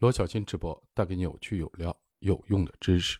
[0.00, 3.18] 罗小新直播带给你有趣、有料、有用的知识。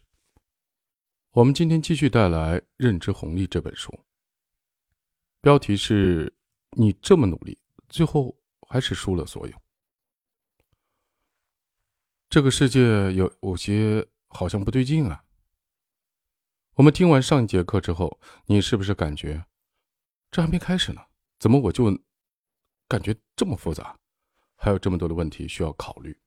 [1.32, 4.00] 我们今天继续带来《认知红利》这本书，
[5.42, 6.34] 标题是
[6.78, 7.58] “你这么努力，
[7.90, 8.34] 最后
[8.66, 9.62] 还是输了所有”。
[12.30, 15.22] 这个世界有有些好像不对劲啊。
[16.76, 19.44] 我们听完上一节课之后，你是不是感觉
[20.30, 21.02] 这还没开始呢？
[21.38, 21.94] 怎么我就
[22.88, 23.98] 感觉这么复杂，
[24.56, 26.18] 还有这么多的问题需要考虑？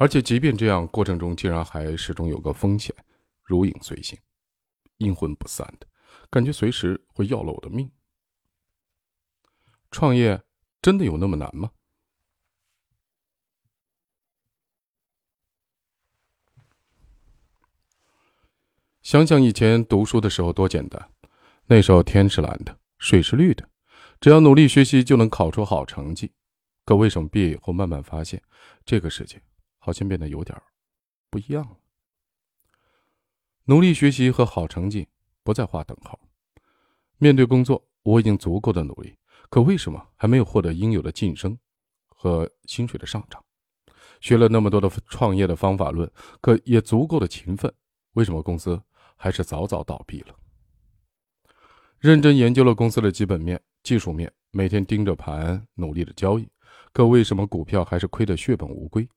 [0.00, 2.94] 而且，即便这样，过程中竟然还始终有个风险，
[3.42, 4.16] 如影随形，
[4.98, 5.86] 阴魂不散的
[6.30, 7.90] 感觉，随时会要了我的命。
[9.90, 10.40] 创业
[10.80, 11.72] 真的有那么难吗？
[19.02, 21.10] 想想以前读书的时候多简单，
[21.66, 23.68] 那时候天是蓝的，水是绿的，
[24.20, 26.32] 只要努力学习就能考出好成绩。
[26.84, 28.40] 可为什么毕业以后慢慢发现，
[28.84, 29.42] 这个世界？
[29.88, 30.54] 好像变得有点
[31.30, 31.78] 不一样了。
[33.64, 35.08] 努力学习和好成绩
[35.42, 36.20] 不再划等号。
[37.16, 39.16] 面对工作，我已经足够的努力，
[39.48, 41.58] 可为什么还没有获得应有的晋升
[42.06, 43.42] 和薪水的上涨？
[44.20, 46.10] 学了那么多的创业的方法论，
[46.42, 47.72] 可也足够的勤奋，
[48.12, 48.78] 为什么公司
[49.16, 50.34] 还是早早倒闭了？
[51.98, 56.46] 认真研究了公司的基本面、技术面，每天盯着盘努力的交易，
[56.92, 59.08] 可为什么股票还是亏得血本无归？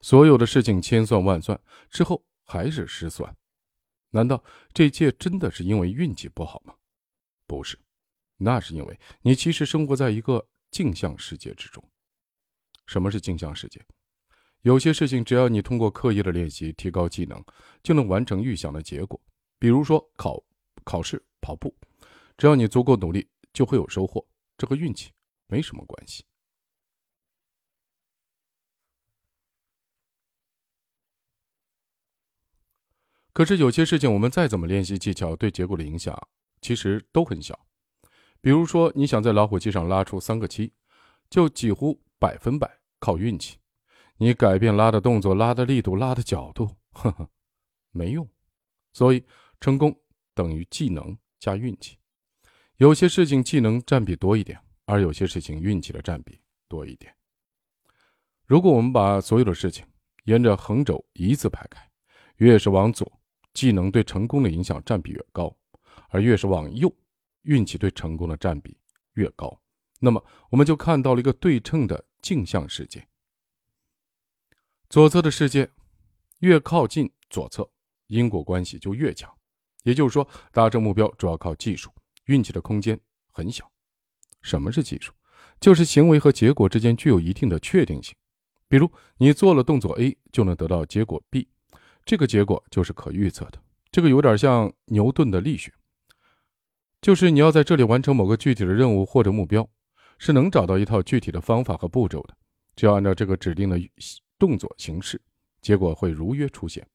[0.00, 3.36] 所有的事情千算万算之后还是失算，
[4.10, 6.74] 难道这一切真的是因为运气不好吗？
[7.46, 7.78] 不是，
[8.38, 11.82] 那是因为你其实生活在一个镜像世界之中。
[12.86, 13.84] 什么是镜像世界？
[14.62, 17.42] 有些事情只要你通过刻意的练习提高技能，
[17.82, 19.20] 就能完成预想的结果。
[19.58, 20.42] 比如说考
[20.84, 21.74] 考试、跑步，
[22.36, 24.26] 只要你足够努力，就会有收获。
[24.56, 25.12] 这和运气
[25.46, 26.24] 没什么关系。
[33.32, 36.16] 可是有些事情，我们再怎么练习技巧，对结果的影响
[36.60, 37.58] 其实都很小。
[38.40, 40.72] 比如说，你想在老虎机上拉出三个七，
[41.28, 43.58] 就几乎百分百靠运气。
[44.16, 47.30] 你改变拉的动作、拉的力度、拉的角度，呵呵，
[47.90, 48.28] 没用。
[48.92, 49.24] 所以，
[49.60, 49.94] 成功
[50.34, 51.96] 等于技能加运气。
[52.78, 57.14] 有些事情技能占比多一点，而有些事情运气的占比多一点。
[58.46, 59.86] 如果我们把所有的事情
[60.24, 61.88] 沿着横轴一字排开，
[62.36, 63.19] 越是往左。
[63.52, 65.54] 技能对成功的影响占比越高，
[66.08, 66.92] 而越是往右，
[67.42, 68.76] 运气对成功的占比
[69.14, 69.60] 越高。
[69.98, 73.06] 那么，我们就看到了一个对称的镜像世界。
[74.88, 75.70] 左侧的世界
[76.38, 77.70] 越靠近左侧，
[78.06, 79.32] 因果关系就越强。
[79.82, 81.90] 也就是说，达成目标主要靠技术，
[82.26, 82.98] 运气的空间
[83.30, 83.70] 很小。
[84.42, 85.12] 什么是技术？
[85.60, 88.14] 就是行为和结果之间具有一定的确定性。
[88.68, 91.48] 比如，你做了动作 A，就能得到结果 B。
[92.04, 95.72] 这个结果就是可预测的，这个有点像牛顿的力学，
[97.00, 99.68] 就是你要在这里完成某个具体的任务或者目标，
[100.18, 102.36] 是能找到一套具体的方法和步骤的，
[102.74, 103.78] 只要按照这个指定的
[104.38, 105.20] 动作行事，
[105.60, 106.86] 结果会如约出现。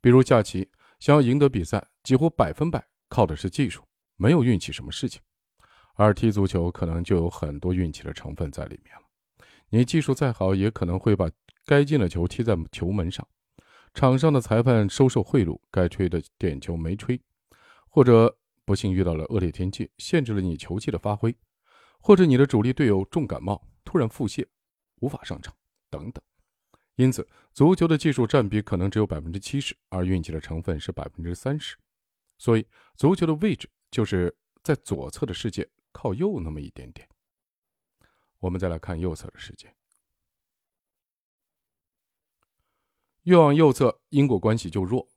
[0.00, 0.68] 比如下棋，
[1.00, 3.82] 想要赢得比赛，几乎百分百靠的是技术，
[4.16, 5.20] 没有运气什么事情；
[5.94, 9.02] 而踢足球可能就有很多运气的成分在里面了，
[9.70, 11.30] 你技术再好，也可能会把
[11.64, 13.26] 该进的球踢在球门上。
[13.96, 17.18] 场上的裁判收受贿赂，该吹的点球没吹，
[17.88, 18.36] 或者
[18.66, 21.34] 不幸遇到了恶劣天气，限制了你球技的发挥，
[21.98, 24.46] 或者你的主力队友重感冒，突然腹泻，
[25.00, 25.56] 无法上场，
[25.88, 26.22] 等等。
[26.96, 31.74] 因此，足球的技术占比可能只有百分之七十，而运气的成分是百分之三十。
[32.36, 37.08] 所以，足球的位置就是在左侧的世界靠右那么一点点。
[38.40, 39.74] 我们再来看右侧的世界。
[43.26, 45.08] 越往右侧，因果关系就弱，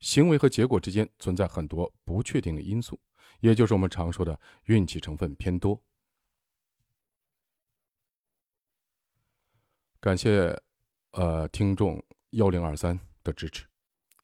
[0.00, 3.00] 行为和结果之间存在很多不确定的因素，
[3.38, 5.80] 也就是我们常说的运气成分偏多。
[10.00, 10.60] 感谢，
[11.12, 13.64] 呃，听众幺零二三的支持，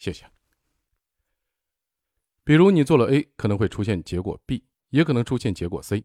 [0.00, 0.28] 谢谢。
[2.42, 6.04] 比如你做了 A，可能会出现结果 B，也可能出现结果 C，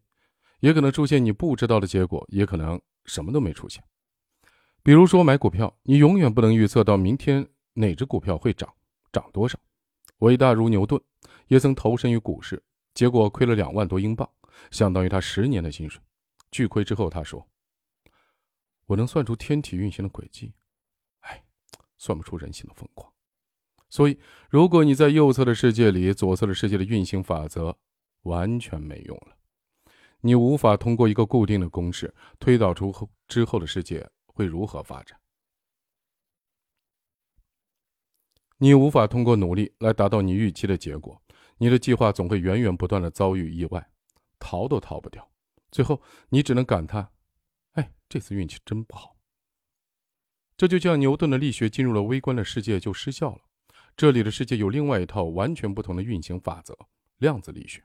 [0.60, 3.84] 也可能出现你不知道的结果，也可能什么都没出现。
[4.83, 8.68] 比如说买股票，你永远不能预测到明天哪只股票会涨，
[9.12, 9.60] 涨多少。
[10.19, 11.00] 伟大如牛顿，
[11.48, 12.62] 也曾投身于股市，
[12.95, 14.28] 结果亏了两万多英镑，
[14.72, 16.01] 相当于他十年的薪水。
[16.50, 17.48] 巨亏之后，他说
[18.88, 20.51] ：“我能算出天体运行的轨迹，
[21.19, 21.44] 哎，
[21.98, 23.12] 算不出人性的疯狂。”
[23.88, 24.18] 所以，
[24.50, 27.77] 如果你在右侧的世界里，左侧的世界的运行法则
[28.24, 29.38] 完全没用了。
[30.22, 35.19] 你无法通过一个固定的公式推导出后之后的世界会如何发展。
[38.57, 41.22] 你无法通过努力来达到你预期的结果，
[41.57, 43.92] 你的计划总会源源不断的遭遇意外，
[44.39, 45.31] 逃都逃不掉。
[45.72, 47.12] 最后，你只能感叹
[47.74, 49.18] ：“哎，这次运气真不好。”
[50.56, 53.42] 这就像牛顿的力学进入了微观的世界就失效了。
[53.98, 56.77] 这里的世界有另外一套完全不同的运行法则——
[57.18, 57.84] 量子力学。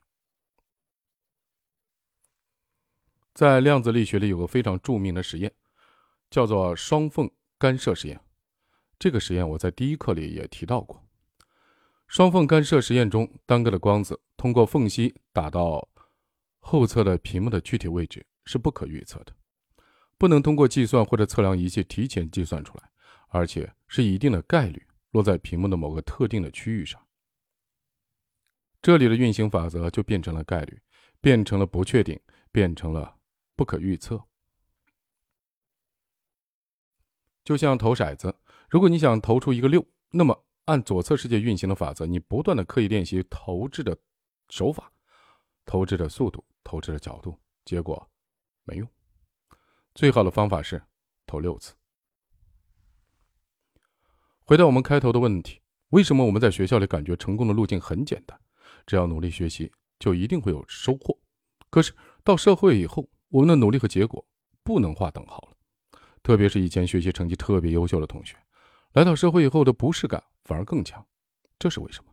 [3.32, 5.54] 在量子力学里有个非常著名的实验，
[6.30, 8.20] 叫做双缝干涉实验。
[8.98, 11.02] 这个实验我在第一课里也提到过。
[12.08, 15.88] 双缝干涉实验中，单个的光子通过缝隙打到
[16.60, 19.34] 后侧的屏幕的具体位置是不可预测的，
[20.16, 22.90] 不能通过计算或者测量仪器提前计算出来，
[23.28, 27.00] 而且是一定的概率落在屏幕的某个特定的区域上。
[28.80, 30.80] 这里的运行法则就变成了概率，
[31.20, 32.20] 变成了不确定，
[32.52, 33.16] 变成了
[33.56, 34.24] 不可预测。
[37.46, 38.34] 就像投骰子。
[38.68, 43.96] 如果你想投出一个六，那么按左侧世界运行的法则，你不断的刻意练习投掷的
[44.48, 44.92] 手法、
[45.64, 48.10] 投掷的速度、投掷的角度，结果
[48.64, 48.88] 没用。
[49.94, 50.82] 最好的方法是
[51.24, 51.72] 投六次。
[54.42, 55.60] 回到我们开头的问题：
[55.90, 58.36] 为什么我们在学校里感觉成功的路径很简单，
[58.86, 59.70] 只要努力学习
[60.00, 61.16] 就一定会有收获？
[61.70, 61.94] 可是
[62.24, 64.26] 到社会以后，我们的努力和结果
[64.64, 65.55] 不能划等号了。
[66.26, 68.34] 特别是以前学习成绩特别优秀的同学。
[68.94, 71.06] 来到社会以后的不适感反而更强，
[71.56, 72.10] 这是为什么？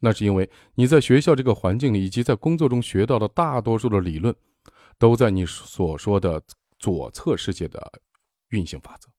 [0.00, 4.34] 那是因为你在学校这个环境里，以及在工作中学到的大多数的理论，
[4.98, 6.42] 都在你所说的
[6.78, 8.00] 左侧世界的
[8.48, 9.10] 运行法则。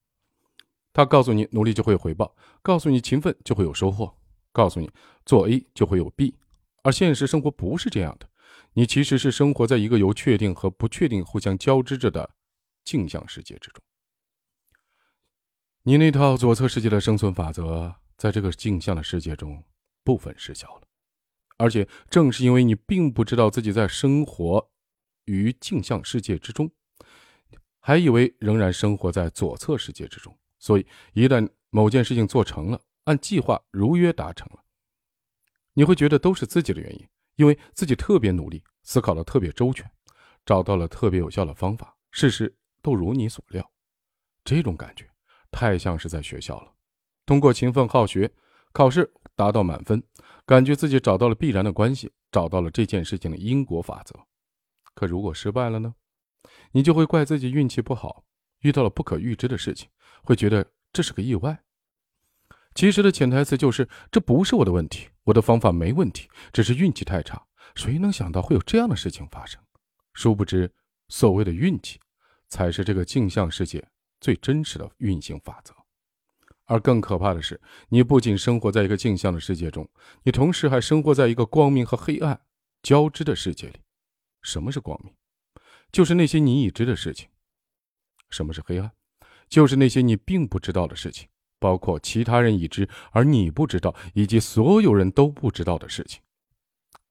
[0.92, 4.12] 他告诉你努力就会有回报，告诉你勤奋就会有收获，
[4.52, 4.90] 告诉你
[5.24, 6.36] 做 A 就会有 B。
[6.82, 8.28] 而现实生活不是这样的，
[8.74, 12.32] 你其实是生活在一个由确定和不确定互相交织着的
[12.84, 13.82] 镜像世界之中。
[15.84, 19.64] 你那套左侧世界的生存法则，在这个镜像的世界中
[20.04, 20.88] 部分失效了，
[21.58, 24.72] 而且正是因为你并不知道自己在生活
[25.26, 26.72] 于镜像世界之中，
[27.80, 34.64] 还以为仍然生活在左侧世界之中，所以一旦某件事情做成了，按计划如约达成了，
[35.74, 39.90] 你会觉得都是自己的原因，因为自己特别努力，思考的特别周全，
[40.46, 43.72] 找到了特别有效的方法，事事都如你所料，
[44.44, 45.10] 这种感觉。
[45.50, 46.72] 太像是在学校了，
[47.26, 48.32] 通过勤奋好学，
[48.72, 50.04] 考试达到满分，
[50.46, 54.16] 感觉自己找到了必然的关系，找到了这件事情的因果法则。
[54.94, 55.96] 可如果失败了呢？
[56.72, 58.26] 你就会怪自己运气不好，
[58.60, 59.90] 遇到了不可预知的事情，
[60.24, 61.64] 会觉得这是个意外。
[62.76, 67.40] 其实的潜台词就是，这不是我的问题，我的方法没问题，只是运气太差。
[67.76, 69.62] 谁能想到会有这样的事情发生？
[70.14, 70.74] 殊不知，
[71.08, 72.00] 所谓的运气，
[72.54, 73.84] 才是这个镜像世界。
[74.22, 75.74] 最真实的运行法则，
[76.66, 77.60] 而更可怕的是，
[77.90, 79.90] 你不仅生活在一个镜像的世界中，
[80.22, 82.40] 你同时还生活在一个光明和黑暗
[82.84, 83.80] 交织的世界里。
[84.44, 85.12] 什么是光明？
[85.92, 87.28] 就是那些你已知的事情；
[88.30, 88.92] 什么是黑暗？
[89.50, 91.28] 就是那些你并不知道的事情，
[91.60, 96.22] 包括其他人已知而你不知道，以及所有人都不知道的事情。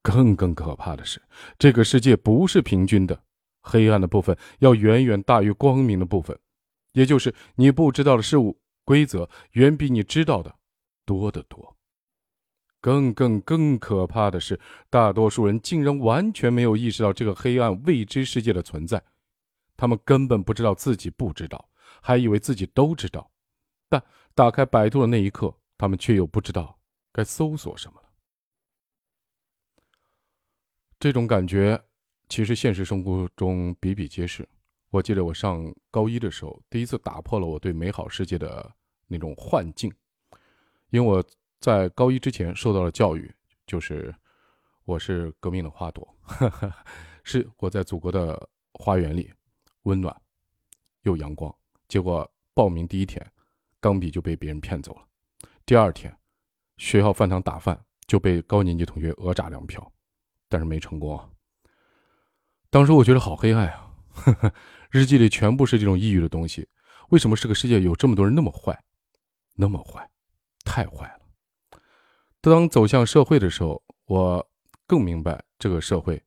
[0.01, 1.21] 更更可怕的是，
[1.59, 3.23] 这个世界不是平均的，
[3.63, 6.39] 黑暗的部分要远远大于光明的部分。
[6.93, 10.55] 也就是你不知道的事物规则远比你知道的
[11.07, 11.77] 多得多。
[12.81, 14.59] 更更更可怕的是，
[14.91, 19.01] 大多数人竟然完全没有意识到这个黑暗未知世界的存在，
[19.77, 21.71] 他们根本不知道自己不知道，
[22.03, 23.31] 还以为自己都知道。
[23.89, 24.03] 但
[24.35, 26.77] 打开百度的那一刻，他们却又不知道
[27.13, 28.09] 该搜索什么了。
[30.99, 31.81] 这种感觉，
[32.33, 34.49] 其实现实生活中比比皆是。
[34.89, 38.75] 我记得我上高一的时候，第一次打破了我对美好世界的
[39.07, 39.93] 那种幻境，
[40.89, 41.23] 因为我
[41.61, 43.31] 在高一之前受到了教育，
[43.67, 44.15] 就是
[44.87, 46.09] 我是革命的花朵，
[47.23, 49.31] 是我在祖国的花园里
[49.83, 50.19] 温暖
[51.03, 51.55] 又阳光。
[51.87, 53.23] 结果报名第一天，
[53.79, 55.03] 钢笔就被别人骗走了；
[55.67, 56.17] 第二天，
[56.79, 59.93] 学校饭堂打饭就被高年级同学讹诈粮票，
[60.49, 61.29] 但是没成功啊。
[62.73, 64.55] 当时我觉得好黑暗啊呵呵。
[64.91, 66.67] 日记里全部是这种抑郁的东西。
[67.11, 68.83] 为什么这个世界有这么多人那么坏，
[69.55, 70.09] 那么坏，
[70.65, 71.79] 太坏了？
[72.41, 74.51] 当走向社会的时候，我
[74.87, 76.23] 更明白这个社会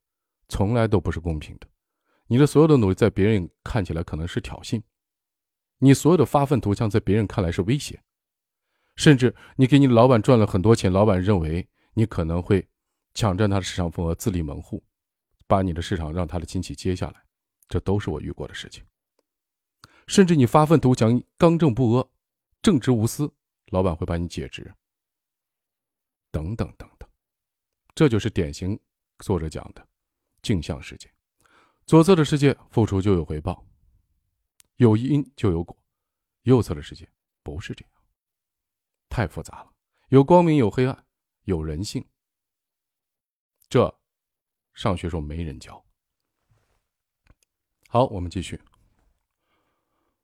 [0.47, 1.67] 从来都不是公平的。
[2.27, 4.79] 你的所有的努力在别人看起来可能是挑衅，
[5.79, 7.99] 你所有的发愤图强在别人看来是威胁，
[8.95, 12.67] 甚至你给你老板赚了很多钱，老板认为你可能会
[13.15, 14.83] 抢占他的市场份额，自立门户。
[15.47, 17.23] 把你的市场让他的亲戚接下来，
[17.67, 18.83] 这都是我遇过的事情。
[20.07, 22.07] 甚至你发愤图强、刚正不阿、
[22.61, 23.33] 正直无私，
[23.67, 24.73] 老板会把你解职。
[26.31, 27.09] 等等等等，
[27.95, 28.79] 这就是典型
[29.19, 29.87] 作者讲的
[30.41, 31.11] 镜像世界。
[31.85, 33.65] 左侧的世界，付出就有回报，
[34.75, 35.75] 有因就有果；
[36.41, 37.09] 右侧的世界
[37.41, 37.93] 不是这样，
[39.07, 39.73] 太复杂了，
[40.09, 41.05] 有光明，有黑暗，
[41.43, 42.05] 有人性。
[43.69, 43.99] 这
[44.75, 45.84] 上学时候没人教。
[47.88, 48.60] 好，我们继续。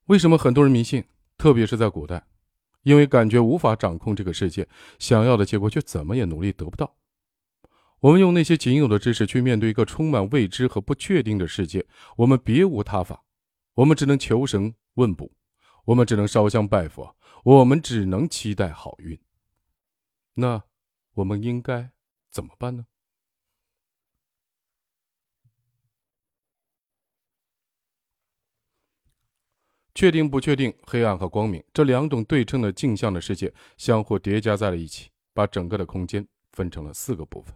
[0.06, 1.04] 为什么很多人迷信？
[1.38, 2.24] 特别是在古代，
[2.84, 4.68] 因为感觉无法掌控这个世界，
[5.00, 6.96] 想要的结果却怎么也努力得不到。
[8.02, 13.24] 我们用那些仅有的知识去面对一个充满未知和不确定的世界，我们别无他法，
[13.74, 15.32] 我们只能求神问卜，
[15.86, 19.20] 我们只能烧香拜佛，我们只能期待好运。
[20.34, 20.62] 那
[21.14, 21.92] 我们应该
[22.30, 22.86] 怎么办呢？
[30.02, 37.54] 确定不确定，黑暗和光明这两种对称的镜像的世界相互叠加在了一起，把整个的空间分成了四个部分。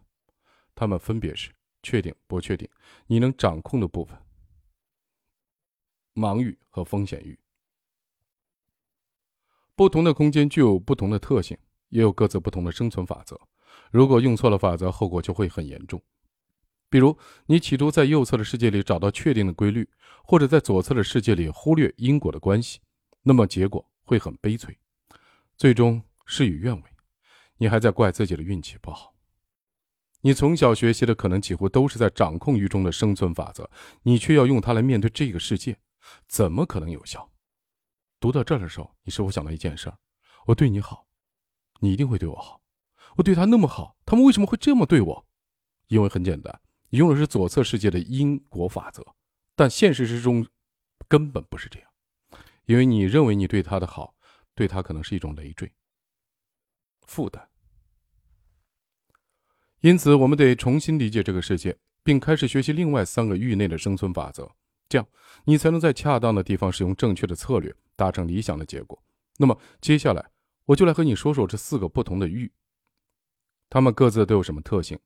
[0.75, 1.50] 它们分别是
[1.82, 2.70] 确定、不确定、
[3.08, 4.16] 你能掌控的部分、
[6.14, 7.36] 盲域和风险域。
[9.75, 11.58] 不同的空间具有不同的特性，
[11.90, 13.42] 也有各自不同的生存法则。
[13.90, 16.00] 如果用错了法则，后果就会很严重。
[16.89, 19.89] 比如，你企图在右侧的世界里找到确定的规律，
[20.24, 22.80] 或者在左侧的世界里忽略因果的关系，
[23.24, 24.77] 那么结果会很悲催，
[25.58, 26.84] 最终事与愿违。
[27.58, 29.13] 你还在怪自己的运气不好。
[30.22, 33.70] 你从小学习的可能几乎都是在掌控欲中的生存法则，
[34.04, 35.77] 你却要用它来面对这个世界，
[36.27, 37.32] 怎么可能有效？
[38.20, 39.98] 读到这儿的时候，你是否想到一件事儿？
[40.48, 41.08] 我对你好，
[41.80, 42.62] 你一定会对我好。
[43.18, 45.27] 我对他那么好，他们为什么会这么对我？
[45.88, 46.60] 因为很简单，
[46.96, 49.06] 你用的是左侧世界的因果法则，
[49.54, 50.48] 但现实之中
[51.10, 51.90] 根本不是这样，
[52.68, 54.16] 因为你认为你对他的好，
[54.54, 55.70] 对他可能是一种累赘、
[57.06, 57.50] 负担。
[59.82, 64.50] 因此，我们得重新理解这个世界，并开始学习另外三个域内的生存法则，
[64.88, 65.06] 这样
[65.44, 69.04] 你才能在恰当的地方使用正确的策略，达成理想的结果。
[69.36, 70.32] 那么，接下来
[70.64, 72.54] 我就来和你说说这四个不同的域，
[73.70, 74.98] 它们各自都有什么特性？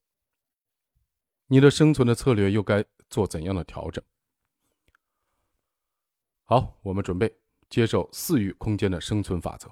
[1.51, 4.03] 你的生存的策略又该做怎样的调整？
[6.43, 7.35] 好，我们准备
[7.71, 9.67] 接受四域空间的生存法则。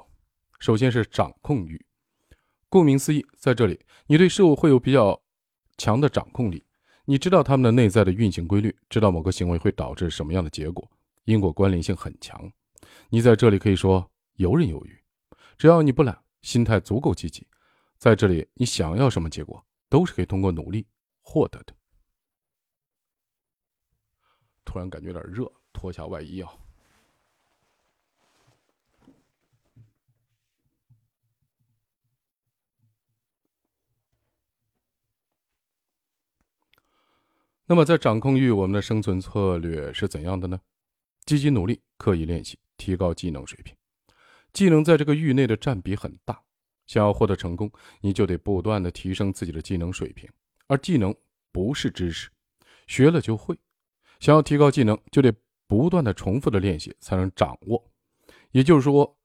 [0.59, 1.85] 首先是掌控欲。
[2.67, 5.21] 顾名思义，在这里，你对事物会有比较
[5.77, 6.65] 强的掌控力。
[7.05, 10.89] 你知道他们的内在的运行规律，知道某个行为会导致什么样的结果，
[11.25, 12.51] 因果关联性很强。
[13.09, 14.99] 你在这里可以说游刃有余。
[15.59, 17.47] 只要你不懒，心态足够积极，
[17.99, 20.87] 在这里，你想要什么结果，都是可以通过努力
[21.29, 21.75] 获得的。
[24.63, 26.49] 突然感觉有点热，脱下外衣啊。
[37.65, 40.61] 那么，在掌控欲，我们的生存策略是怎样的呢？
[41.25, 43.75] 积极努力，刻意练习，提高技能水平。
[44.53, 46.41] 技能在这个域内的占比很大。
[46.85, 47.69] 想要获得成功，
[47.99, 50.29] 你就得不断的提升自己的技能水平。
[50.67, 51.15] 而技能
[51.51, 52.29] 不是知识，
[52.85, 53.57] 学了就会。
[54.19, 55.33] 想要提高技能，就得
[55.67, 57.91] 不断的重复的练习才能掌握。
[58.51, 59.17] 也就是说，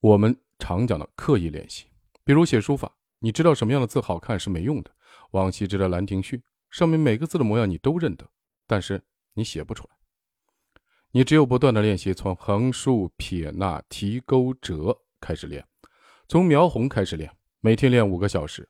[0.00, 1.86] 我们常讲的刻意练习。
[2.24, 4.90] 比如写书法，你知道什么样的字好看是没用的。
[5.32, 6.36] 王羲之的《兰亭序》。
[6.70, 8.26] 上面每个字的模样你都认得，
[8.66, 9.02] 但是
[9.34, 9.94] 你写不出来。
[11.10, 15.62] 你只有不断的练习，从横竖撇捺提钩折开始练，
[16.28, 17.30] 从描红开始练，
[17.60, 18.66] 每天练五个小时，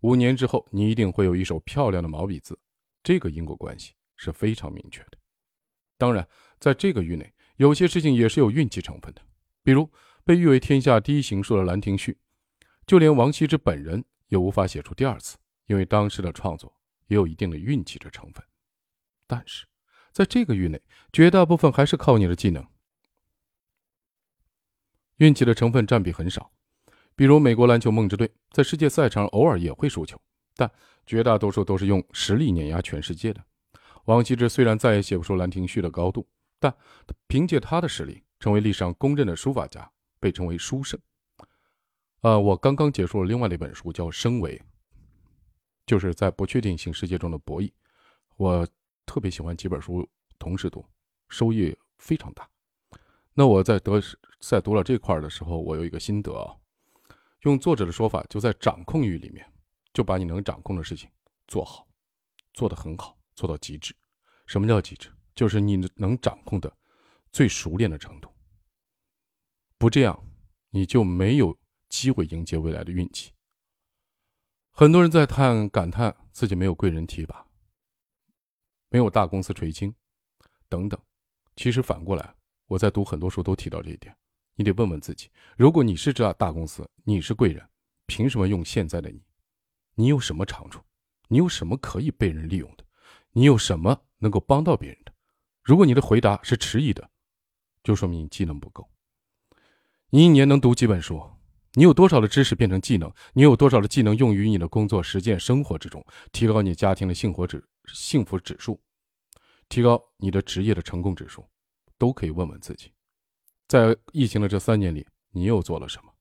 [0.00, 2.58] 五年之后你一定会有一手漂亮的毛笔字。
[3.02, 5.18] 这个因果关系是非常明确的。
[5.96, 6.26] 当然，
[6.58, 9.22] 在这个域内，有些事情也是有运气成分的，
[9.62, 9.90] 比如
[10.24, 12.12] 被誉为天下第一行书的《兰亭序》，
[12.86, 16.74] 就连王羲之本人也无法写出第二次，因为当时的创作。
[17.06, 18.44] 也有一定的运气的成分，
[19.26, 19.66] 但是
[20.12, 20.80] 在这个域内，
[21.12, 22.64] 绝大部分还是靠你的技能。
[25.16, 26.52] 运气的成分占比很少，
[27.20, 30.18] 比如美国篮球梦之队在世界赛场偶尔也会输球，
[30.56, 30.72] 但
[31.04, 33.44] 绝大多数都是用实力碾压全世界的。
[34.06, 36.26] 王羲之虽然再也写不出《兰亭序》的高度，
[36.58, 36.74] 但
[37.28, 39.86] 凭借他的实力，成为历史上公认的书法家，
[40.18, 40.98] 被称为书圣。
[42.22, 44.56] 呃，我刚刚结束了另外的一本书，叫《升维》。
[45.84, 47.70] 就是在不确定性世界中的博弈，
[48.38, 48.66] 我
[49.04, 50.08] 特别喜欢几本书
[50.38, 50.82] 同时读，
[51.28, 52.48] 收益非常大。
[53.34, 54.00] 那我在得
[54.40, 56.56] 在读了这块的时候，我有一个心得啊，
[57.42, 59.50] 用作者的说法，就在掌控欲里面，
[59.92, 61.10] 就把你能掌控的事情
[61.46, 61.88] 做好，
[62.52, 63.94] 做得很好，做到极致。
[64.46, 65.10] 什么叫极致？
[65.34, 66.76] 就是你能掌控的
[67.32, 68.30] 最熟练的程度。
[69.78, 70.22] 不这样，
[70.70, 73.32] 你就没有机会迎接未来的运气。
[74.70, 77.46] 很多人在叹感叹自己没有贵人提拔，
[78.90, 79.94] 没有大公司垂青，
[80.68, 81.00] 等等。
[81.56, 82.34] 其实反过来，
[82.66, 84.14] 我在读很多书都提到这一点。
[84.56, 87.66] 你得问问自己：如果你是这大公司，你是贵人，
[88.06, 89.22] 凭什么用现在的你？
[89.94, 90.80] 你有什么长处？
[91.28, 92.84] 你有什么可以被人利用的？
[93.32, 95.12] 你有什么能够帮到别人的？
[95.62, 97.08] 如果你的回答是迟疑的，
[97.82, 98.90] 就说明你技能不够。
[100.10, 101.22] 你一年能读几本书？
[101.74, 103.12] 你有多少的知识变成技能？
[103.32, 108.80] 你有多少的技能用于你的工作、实践、生活之中，提高你家庭的幸福指幸福指数，
[109.68, 111.46] 提高你的职业的成功指数，
[111.96, 112.92] 都可以问问自己。
[113.70, 116.12] 在疫情的这三年里，你又做了什么？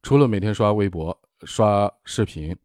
[0.00, 2.56] 除了每天刷微博、刷视频，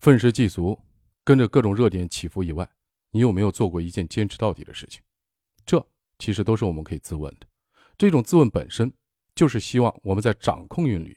[0.00, 0.78] 愤世嫉俗，
[1.24, 2.70] 跟着各种热点起伏以外，
[3.10, 5.00] 你有没有做过一件坚持到底的事情？
[5.64, 5.82] 这
[6.18, 7.46] 其实都是我们可以自问的。
[7.96, 8.92] 这种自问本身
[9.34, 11.16] 就是希望我们在掌控运里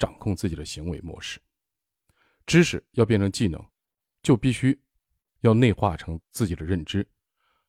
[0.00, 1.38] 掌控自己的行为模式。
[2.44, 3.64] 知识要变成技能，
[4.20, 4.76] 就必须
[5.42, 7.04] 要内化成自己的认知；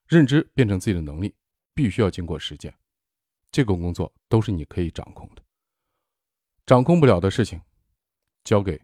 [0.08, 1.32] 认知变成自己的能力，
[1.74, 2.74] 必须要经过实践。
[3.50, 5.42] 这个工作都是你可以掌控的。
[6.66, 7.60] 掌控不了的事情，
[8.44, 8.80] 交给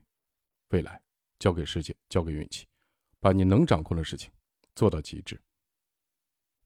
[0.70, 1.00] 未来，
[1.38, 2.66] 交给世界，交给运气，
[3.20, 4.30] 把你能掌控的事情
[4.74, 5.40] 做到极致。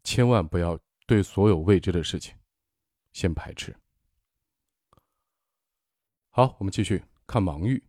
[0.03, 2.35] 千万不要对所有未知的事情
[3.13, 3.77] 先排斥。
[6.31, 7.83] 好，我们继续看盲域。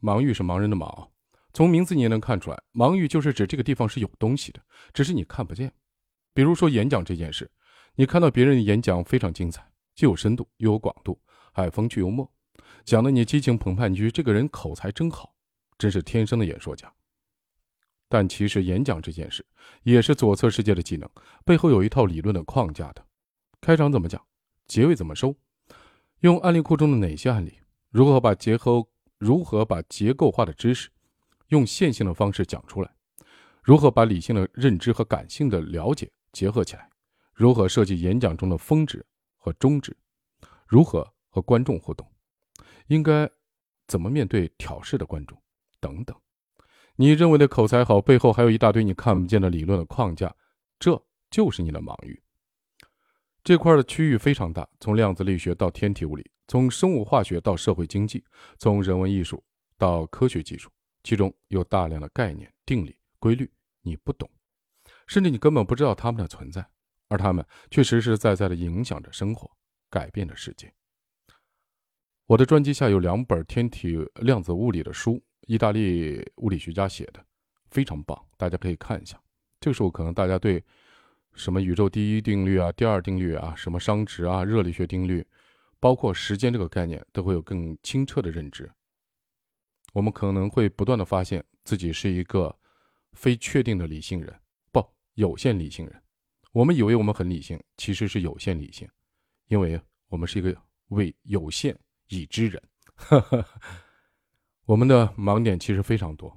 [0.00, 1.10] 盲域是盲人的盲，
[1.52, 4.64] 从名字你也能看出来，盲域就是指这个地方是有东西的，
[4.94, 5.70] 只是你看不见。
[6.32, 7.50] 比如说演讲这件事，
[8.00, 9.62] 你看到别人的演讲非常精彩，
[9.94, 11.20] 既有深度又有广度，
[11.52, 12.26] 还风趣幽默，
[12.82, 15.34] 讲的你激情澎湃，你觉得这个人口才真好，
[15.76, 16.90] 真是天生的演说家。
[18.08, 19.44] 但其实演讲这件事
[19.82, 21.06] 也是左侧世界的技能，
[21.44, 23.04] 背后有一套理论的框架的。
[23.60, 24.24] 开场怎么讲，
[24.66, 25.36] 结尾怎么收，
[26.20, 27.58] 用案例库中的哪些案例，
[27.90, 28.82] 如何把结合
[29.18, 30.88] 如何把结构化的知识
[31.48, 32.90] 用线性的方式讲出来，
[33.62, 36.88] 如何把理性的认知和感性的了解结合起来，
[37.40, 39.02] 如何设计演讲中的峰值
[39.38, 39.96] 和终止，
[40.68, 42.06] 如何和观众互动，
[42.88, 43.26] 应该
[43.86, 45.42] 怎么面对挑事的观众，
[45.80, 46.14] 等等。
[46.96, 50.36] 你认为的口才好，背后还有一大堆你看不见的理论的框架，
[50.78, 52.22] 这就是你的盲域。
[53.42, 58.22] 这块的区域非常大，从量子力学到天体物理，从生物化学到社会经济，
[58.58, 59.42] 从人文艺术
[59.78, 60.70] 到科学技术，
[61.02, 63.50] 其中有大量的概念、定理、规律，
[63.80, 64.28] 你不懂，
[65.06, 66.68] 甚至你根本不知道它们的存在，
[67.10, 69.50] 而他们却实实在在的影响着生活，
[69.90, 70.72] 改变着世界。
[72.24, 75.22] 我的专辑下有两本天体量子物理的书。
[75.46, 77.24] 意大利物理学家写的
[77.70, 79.20] 非常棒，大家可以看一下。
[79.58, 80.62] 这个时候，可能大家对
[81.34, 85.26] 什么宇宙第一定律啊、第二定律啊、什么熵值啊、热力学定律，
[85.80, 88.70] 包括时间这个概念，都会有更清澈的认知。
[89.92, 92.56] 我们可能会不断的发现自己是一个
[93.14, 94.32] 非确定的理性人，
[94.70, 96.00] 不，有限理性人。
[96.52, 98.88] 我们以为我们很理性，其实是有限理性，
[99.46, 100.56] 因为我们是一个
[100.88, 102.62] 为有限已知人。
[104.66, 106.36] 我们的盲点其实非常多。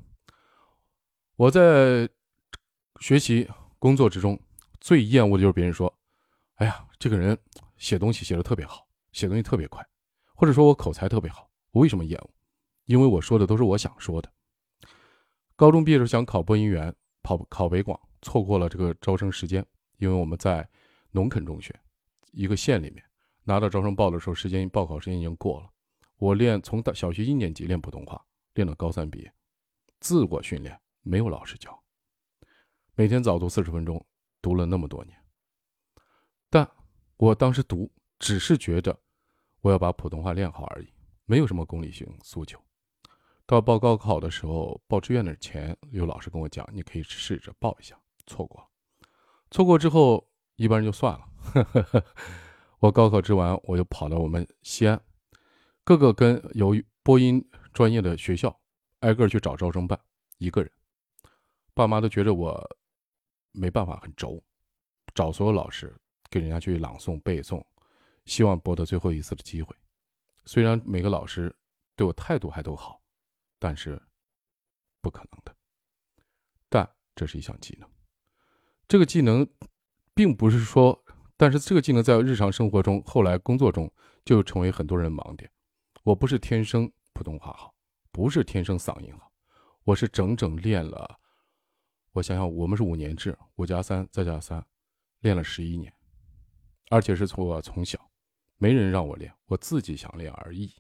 [1.35, 2.07] 我在
[2.99, 3.49] 学习
[3.79, 4.39] 工作之中
[4.79, 5.93] 最厌恶的就是别人说
[6.55, 7.37] ：“哎呀，这个人
[7.77, 9.83] 写东西写的特别好，写东西特别快，
[10.35, 12.29] 或者说我口才特别好。”我为什么厌恶？
[12.85, 14.31] 因为我说的都是我想说的。
[15.55, 19.65] 高中毕业时候想考播音员，跑考北广，错过了这个招生时间，
[20.03, 20.67] 因为我们在
[21.11, 21.73] 农垦中学
[22.33, 23.01] 一个县里面
[23.43, 25.69] 拿到招生报的时候，时间报考时间已经过了。
[26.17, 28.21] 我练从小学一年级练普通话，
[28.55, 29.33] 练到高三毕业，
[30.01, 31.81] 自我训练，没有老师教，
[32.95, 34.05] 每天早读四十分钟，
[34.41, 35.17] 读了那么多年。
[36.49, 36.69] 但
[37.15, 37.89] 我当时读，
[38.19, 38.99] 只是觉得
[39.61, 40.93] 我要把普通话练好而已，
[41.25, 42.61] 没有什么功利性诉求。
[43.45, 47.97] 到报高考的时候，报志愿的前，有老师跟我讲，你可以试着报一下。
[48.25, 48.67] 错过了，
[49.53, 51.27] 错过之后，一般人就算了。
[52.81, 54.99] 我高考之完，我就跑到我们西安。
[55.83, 58.59] 各个跟有播音专业的学校，
[59.01, 59.99] 挨个去找招生办，
[60.39, 60.71] 一个人，
[61.75, 62.67] 爸妈都觉得我
[63.51, 64.43] 没办法很轴，
[65.13, 65.95] 找所有老师
[66.31, 67.63] 给人家去朗诵背诵，
[68.25, 69.75] 希望博得最后一次的机会。
[70.45, 71.55] 虽然每个老师
[71.95, 72.99] 对我态度还都好，
[73.59, 74.01] 但是
[74.99, 75.55] 不可能的。
[76.69, 77.87] 但这是一项技能，
[78.87, 79.47] 这个技能
[80.13, 81.03] 并不是说，
[81.37, 83.91] 但是这个技能在日常生活中，后来工作中
[84.23, 85.49] 就成为很多人盲点。
[86.03, 87.73] 我不是天生普通话好，
[88.11, 89.31] 不是天生嗓音好，
[89.83, 91.19] 我是整整练了
[92.11, 94.63] 我想想，我们是五年制，五加三再加三，
[95.21, 95.91] 练了十一年，
[96.89, 98.11] 而且是从我从小，
[98.57, 100.71] 没人让我练，我自己想练而已，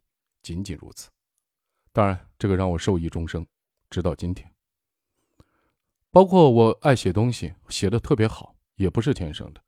[0.43, 1.09] 仅仅如此。
[1.91, 3.47] 当然，这个让我受益终生，
[3.89, 4.52] 直到今天。
[6.13, 9.59] 包括我爱写东西，写的特别好，也不是天生的。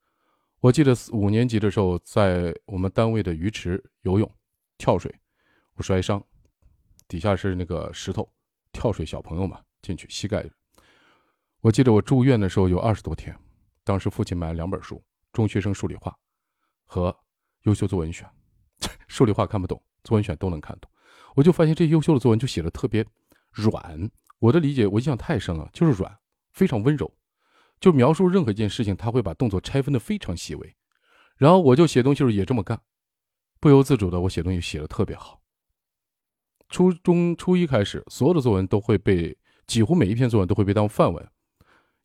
[0.59, 4.31] 我记得五年级的时候，在我们单位的鱼池游泳、
[4.77, 5.11] 跳水，
[5.73, 6.23] 我摔伤，
[7.07, 8.31] 底下是那个石头，
[8.71, 10.47] 跳水小朋友嘛，进去膝盖。
[11.61, 13.35] 我记得我住院的时候有二十多天，
[13.83, 15.03] 当时父亲买了两本书：
[15.33, 16.15] 中学生数理化
[16.85, 17.17] 和
[17.63, 18.29] 优秀作文选。
[19.09, 20.91] 数理化看不懂，作文选都能看懂。
[21.33, 23.03] 我就发现这优秀的作文就写的特别
[23.49, 26.15] 软，我的理解我印象太深了，就是软，
[26.55, 27.13] 非常温柔，
[27.81, 30.75] 就描述任何一件事情，他会把动作拆分的非常细微。
[31.35, 32.81] 然后我就写东西时候也这么干，
[33.59, 35.41] 不由自主的我写东西写的特别好。
[36.69, 39.37] 初中初一开始，所有的作文都会被，
[39.67, 41.29] 几乎每一篇作文都会被当范文。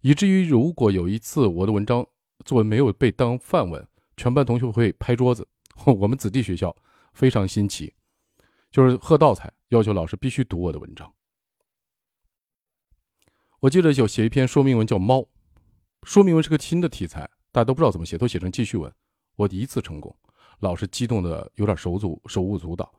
[0.00, 2.04] 以至于，如果有一次我的文章
[2.44, 3.86] 作文没有被当范文，
[4.16, 5.46] 全班同学会拍桌子。
[5.86, 6.76] 我们子弟学校
[7.14, 7.94] 非常新奇，
[8.70, 11.10] 就是喝倒彩，要求老师必须读我的文章。
[13.60, 15.18] 我记得有写一篇说明文叫《猫》，
[16.04, 18.90] 说明文是个新的题材，大家都不知道怎么写，都写成记叙文。
[19.36, 20.16] 我第一次成功，
[20.60, 22.90] 老师激动的有点手足手舞足蹈，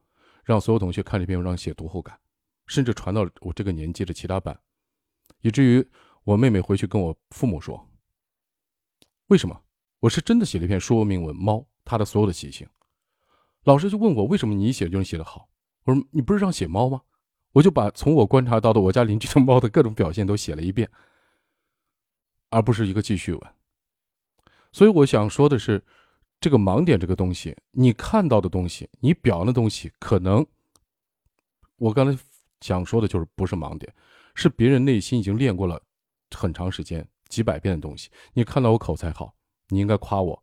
[0.44, 2.16] 让所有同学看这篇文章写读后感，
[2.68, 4.58] 甚至传到我这个年纪的其他班，
[5.42, 5.88] 以至于。
[6.24, 7.90] 我妹妹回去跟我父母说
[9.30, 9.60] ：“为什么？
[10.02, 12.70] 我是真的写了一篇说明文，猫它的所有的习性。”
[13.66, 15.50] 老师就问我：“为什么你写就能写得好？”
[15.84, 17.02] 我说：“你不是让写猫吗？”
[17.52, 20.90] 我就把从我观察到的我家邻居的猫的各种表现都写了一遍，
[22.50, 23.42] 而不是一个记叙文。
[24.72, 25.84] 所以我想说的是，
[26.40, 30.46] 这个盲点这个东西，你看到的东西，你表扬的东西，可能
[31.78, 32.24] 我刚才
[32.62, 33.94] 想说的就是不是盲点，
[34.36, 35.82] 是别人内心已经练过了。
[36.34, 39.36] 很长时间几百遍的东西，你看到我口才好，
[39.68, 40.42] 你应该夸我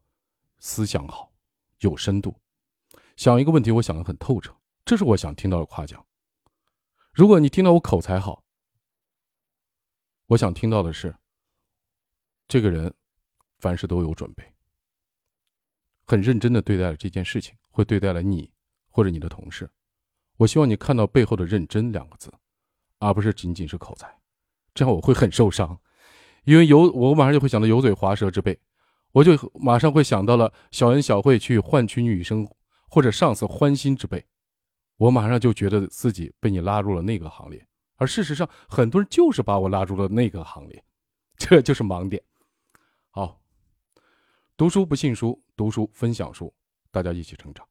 [0.59, 1.33] 思想好，
[1.81, 2.37] 有深度，
[3.17, 6.05] 想一个问题我想的很透彻，这是我想听到的夸奖。
[7.19, 8.45] 如果你听到我口才好，
[10.27, 11.17] 我想听到的是，
[12.47, 12.95] 这个人
[13.59, 14.55] 凡事都有准备，
[16.07, 18.53] 很认真的对待了这件事情，会对待了你
[18.89, 19.69] 或者你的同事。
[20.37, 22.33] 我希望你看到背后的认真两个字，
[23.01, 24.21] 而不是仅仅是口才。
[24.73, 25.77] 这样我会很受伤，
[26.45, 28.57] 因为油我马上就会想到油嘴滑舌之辈，
[29.11, 32.49] 我就马上会想到了小恩小惠去换取女生
[32.89, 34.25] 或者上司欢心之辈，
[34.99, 40.85] 我马上就觉得自己被你拉入了那个行列，而事实上很多人就是把我拉入了那个行列，
[41.37, 42.23] 这就是盲点。
[43.11, 43.41] 好，
[44.57, 46.53] 读书不信书，读书分享书，
[46.91, 47.67] 大家一起成长。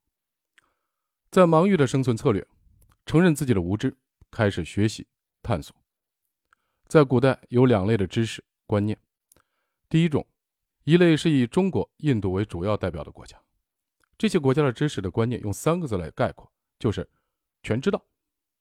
[1.30, 2.48] 在盲域的生存策略，
[3.06, 3.96] 承认自己的无知，
[4.32, 5.06] 开始学习
[5.44, 5.76] 探索。
[6.88, 8.98] 在古代有两类的知识观念，
[9.90, 10.26] 第一种，
[10.86, 13.38] 一类是以中国、印度为主要代表的国家，
[14.18, 17.08] 这些国家的知识的观念用三个字来概括，就是
[17.68, 18.02] 全知道。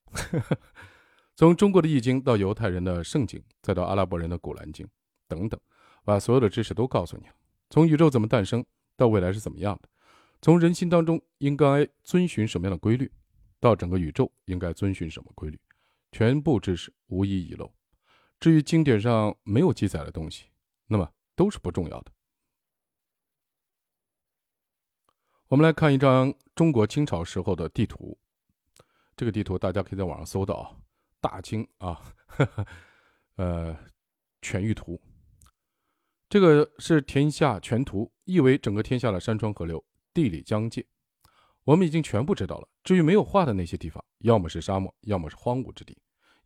[1.37, 4.85] 从中国的易经到犹太人的圣经，再到阿拉伯人的古兰经
[5.29, 5.61] 等等，
[6.03, 7.35] 把所有的知识都告诉你了。
[7.71, 8.65] 从宇宙怎么诞生
[8.97, 9.89] 到未来是怎么样的，
[10.43, 13.13] 从人心当中应该遵循什么样的规律，
[13.61, 15.61] 到整个宇宙应该遵循什么规律，
[16.11, 17.73] 全部知识无一遗漏。
[18.41, 20.47] 至于经典上没有记载的东西，
[20.89, 22.11] 那么都是不重要的。
[25.49, 28.19] 我们来看一张中国清朝时候的地图，
[29.17, 30.77] 这个地图大家可以在网上搜到啊，
[31.21, 32.03] 大清啊，
[33.37, 33.77] 呃，
[34.43, 35.01] 全域图。
[36.29, 40.87] 这个是天下全图，意为整个天下的山川河流、地理疆界，
[41.65, 42.69] 我们已经全部知道了。
[42.85, 45.97] 至于没有画的那些地方，要么是沙漠，要么是荒芜之地，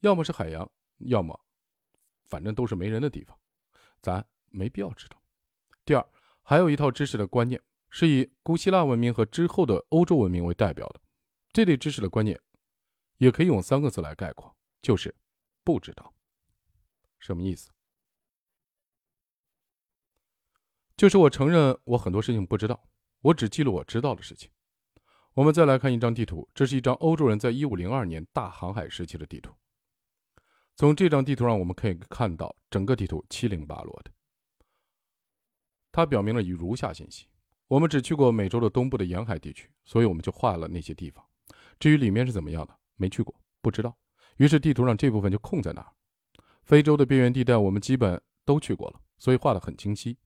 [0.00, 1.38] 要么是海洋，要么。
[2.28, 3.37] 反正都是没人的地方，
[4.00, 5.20] 咱没必要知道。
[5.85, 6.06] 第二，
[6.42, 11.00] 还有一套知识的观念是以古希腊文明和之后的欧洲文明为代表的，
[11.52, 12.40] 这类知识的观念
[13.20, 15.14] 也可以用三个字来概括，就是
[15.62, 16.14] 不知道。
[17.18, 17.70] 什么意思？
[20.96, 22.88] 就是我承认我很多事情不知道，
[23.20, 24.50] 我只记录我知道的事情。
[25.35, 29.54] 我们再来看一张地图，这是一张欧洲人在一五零二年大航海时期的地图。
[30.76, 34.11] 从这张地图上，我们可以看到整个地图七零八落的。
[35.92, 37.28] 它表明了以如下信息：
[37.68, 41.22] 我们只去过美洲的东部的沿海地区，所以我们就画了那些地方。
[41.78, 43.96] 至于里面是怎么样的，没去过，不知道。
[44.36, 45.90] 于是地图上这部分就空在那儿。
[46.62, 50.16] 非洲的边缘地带我们基本都去过了，所以画得很清晰。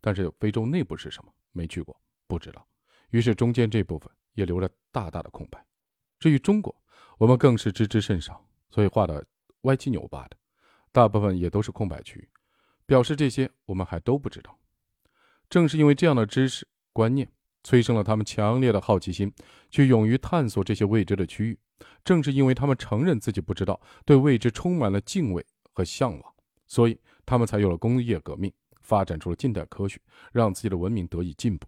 [0.00, 2.66] 但是非洲内部是什么，没去过，不知道。
[3.10, 5.64] 于是中间这部分也留着大大的空白。
[6.18, 6.74] 至于中国，
[7.18, 9.24] 我们更是知之甚少，所以画的。
[9.62, 10.36] 歪七扭八的，
[10.92, 12.28] 大部分也都是空白区域。
[12.86, 14.56] 表示这些我们还都不知道。
[15.50, 17.28] 正是因为这样的知识观念，
[17.66, 19.32] 催生了他们强烈的好奇心，
[19.70, 21.58] 去勇于探索这些未知的区域。
[22.04, 26.34] 正是因为他们承认自己不知道，对未知充满了敬畏和向往，
[26.68, 28.52] 所以他们才有了工业革命，
[28.82, 30.00] 发展出了近代科学，
[30.30, 31.66] 让自己的文明得以进步。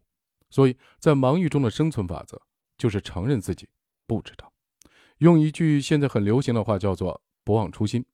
[0.50, 2.40] 所以在盲域中的生存法则，
[2.76, 3.68] 就是承认自己
[4.06, 4.52] 不知道。
[5.16, 8.06] 用一句现在很流行的话叫做“不忘初心”，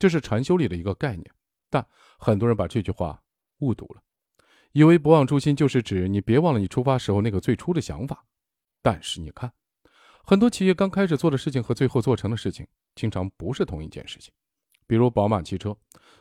[0.00, 1.30] 这是禅修里的一个概念，
[1.68, 1.86] 但
[2.18, 3.22] 很多人把这句话
[3.58, 4.00] 误读了，
[4.76, 8.26] 以为“不忘初心”就是指你别忘了你出发时候那个最初的想法。
[8.82, 9.50] 但是你看。
[10.22, 14.34] 很多企业刚开始做的事情和最后做成的事情，经常不是同一件事情。
[14.86, 15.74] 比如宝马汽车，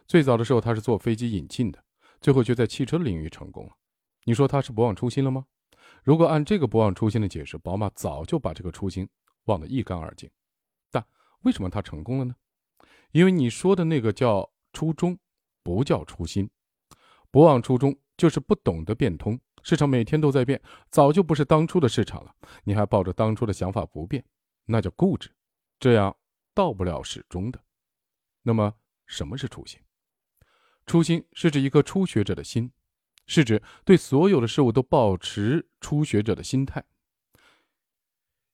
[0.08, 1.84] 最早的时候它是做飞机引进的，
[2.22, 3.74] 最后却在汽车领域成功了。
[4.24, 5.46] 你说它是不忘初心了吗？
[6.06, 9.06] 如果按这个不忘初心的解释，宝马早就把这个初心
[9.48, 10.30] 忘得一干二净。
[10.90, 11.06] 但
[11.42, 12.34] 为什么它成功了呢？
[13.12, 15.20] 因为你说的那个叫初衷，
[15.62, 16.50] 不叫初心。
[17.32, 19.40] 不忘初衷就是不懂得变通。
[19.64, 22.36] 市场每天都在变，早就不是当初的市场了。
[22.64, 24.24] 你还抱着当初的想法不变，
[24.66, 25.32] 那叫固执，
[25.80, 26.16] 这样
[26.54, 27.60] 到不了始终的。
[28.44, 28.76] 那么，
[29.08, 29.80] 什么是初心？
[30.86, 32.72] 初心是指一颗初学者的心，
[33.26, 36.86] 是指对所有的事物都保持初学者的心态，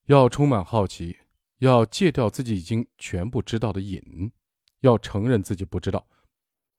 [0.06, 1.20] 要充满好奇，
[1.58, 4.32] 要戒掉自己已经全部知道的瘾，
[4.80, 6.08] 要承认自己不知道，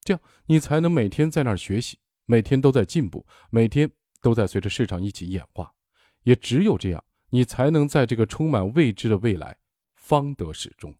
[0.01, 3.91] 这样你才能每天在那儿学习，每天都在进步，每天。
[4.25, 5.75] 都在随着市场一起演化，
[6.23, 9.59] 也只有这样，你才能在这个充满未知的未来
[9.97, 10.95] 方得始终。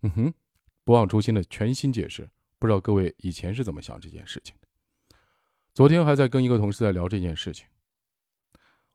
[0.00, 0.34] 嗯哼，
[0.82, 4.66] 不忘初心的全新解释，不知道各位以前是怎么想这件事情的？
[5.74, 7.68] 昨天还在跟一个同事在聊这件事情，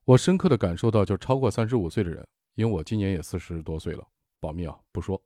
[0.04, 4.06] 我深刻的感受到，就超过三十五岁的人，因为我今年也四十多岁了，
[4.42, 5.24] 保密啊，不说。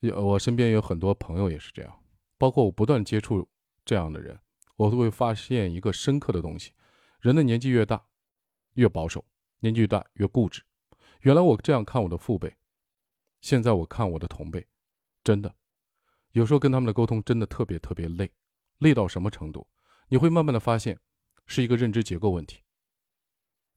[0.00, 2.04] 有 我身边有很多朋友也是这样，
[2.36, 3.48] 包括我不断接触
[3.84, 4.38] 这样的人。
[4.76, 6.72] 我都会发现一个深刻的东西：
[7.20, 8.06] 人的年纪越大，
[8.74, 9.20] 越保守；
[9.60, 10.62] 年纪越大，越固执。
[11.20, 12.56] 原来我这样看我的父辈，
[13.40, 14.66] 现在我看我的同辈，
[15.22, 15.54] 真的，
[16.32, 18.32] 有时候跟他们的沟通真的特别特别累，
[18.78, 19.68] 累到什么程度？
[20.08, 20.98] 你会慢慢的发现，
[21.46, 22.62] 是一个认知结构问题。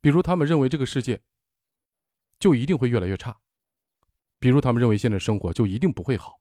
[0.02, 1.22] 比如他们认为这个世界
[2.40, 3.40] 就一定会越来越差，
[4.40, 6.40] 比如他们认为现在生活就一定不会好，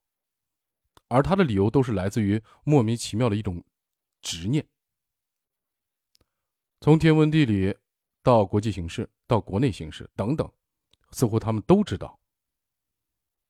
[1.14, 3.62] 而他的理由都是来自于莫名其妙的一种。
[4.26, 4.66] 执念，
[6.80, 7.76] 从天文地理
[8.22, 10.50] 到国际形势到国内形势等等，
[11.10, 12.18] 似乎他们都知道。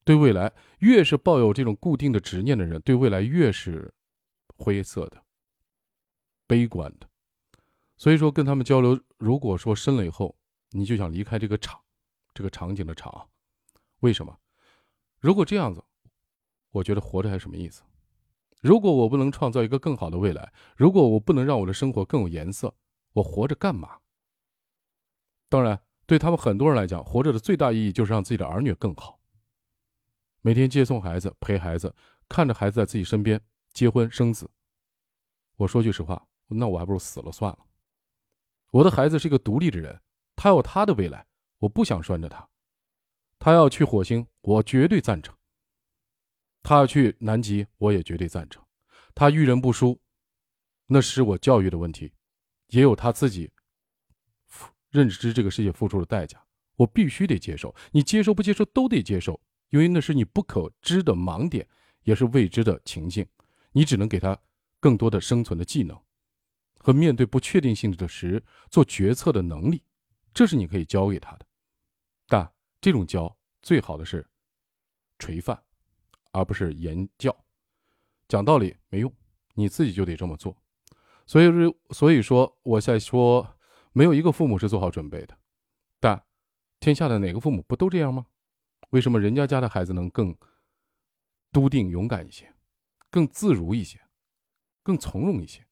[0.05, 3.95] 对未来，越是抱有这种固定的执念的人，对未来越是
[4.57, 5.25] 灰色的、
[6.49, 7.09] 悲观的。
[7.97, 10.37] 所以说，跟他们交流，如果说深了以后，
[10.71, 11.81] 你就想离开这个场，
[12.35, 13.31] 这个场景的场，
[14.01, 14.37] 为什么？
[15.21, 15.85] 如果这样子，
[16.75, 17.83] 我觉得活着还什么意思？
[18.61, 22.75] 如果我不能创造一个更好的未来，如果我不能让我的生活更有颜色，
[23.13, 23.99] 我活着干嘛？
[25.49, 29.21] 当然，对他们很多人来讲，活着的最大意义就是让自己的儿女更好。
[30.41, 31.95] 每天接送孩子，陪孩子，
[32.29, 33.41] 看着孩子在自己身边
[33.73, 34.51] 结婚生子。
[35.57, 37.59] 我说句实话，那我还不如死了算了。
[38.73, 40.01] 我的孩子是一个独立的人，
[40.35, 41.25] 他有他的未来，
[41.59, 42.49] 我不想拴着他。
[43.39, 45.33] 他要去火星，我绝对赞成。
[46.65, 48.65] 他要去南极，我也绝对赞成。
[49.15, 50.01] 他遇人不淑，
[50.87, 52.13] 那是我教育的问题，
[52.69, 53.53] 也有他自己
[54.91, 56.43] 认知这个世界付出的代价，
[56.77, 57.75] 我必须得接受。
[57.93, 61.69] 你接受不接受都得接受，因为那是你不可知的盲点，
[62.03, 63.27] 也是未知的情境。
[63.73, 64.41] 你只能给他
[64.81, 66.01] 更多的生存的技能
[66.79, 69.83] 和面对不确定性的时做决策的能力，
[70.33, 71.47] 这是你可以教给他的。
[72.27, 72.51] 但
[72.81, 74.27] 这种教最好的是
[75.19, 75.63] 垂范。
[76.35, 77.35] 而不是言教，
[78.27, 79.11] 讲道理没用，
[79.55, 80.55] 你自己就得这么做。
[81.27, 83.57] 所以说，所以说我在说，
[83.93, 85.39] 没有一个父母是做好准备的。
[86.01, 86.21] 但
[86.81, 88.27] 天下的哪个父母不都这样吗？
[88.91, 90.37] 为什么人家家的孩子能更
[91.53, 92.53] 笃定、勇敢一些，
[93.11, 94.01] 更自如一些，
[94.83, 95.65] 更从容一些？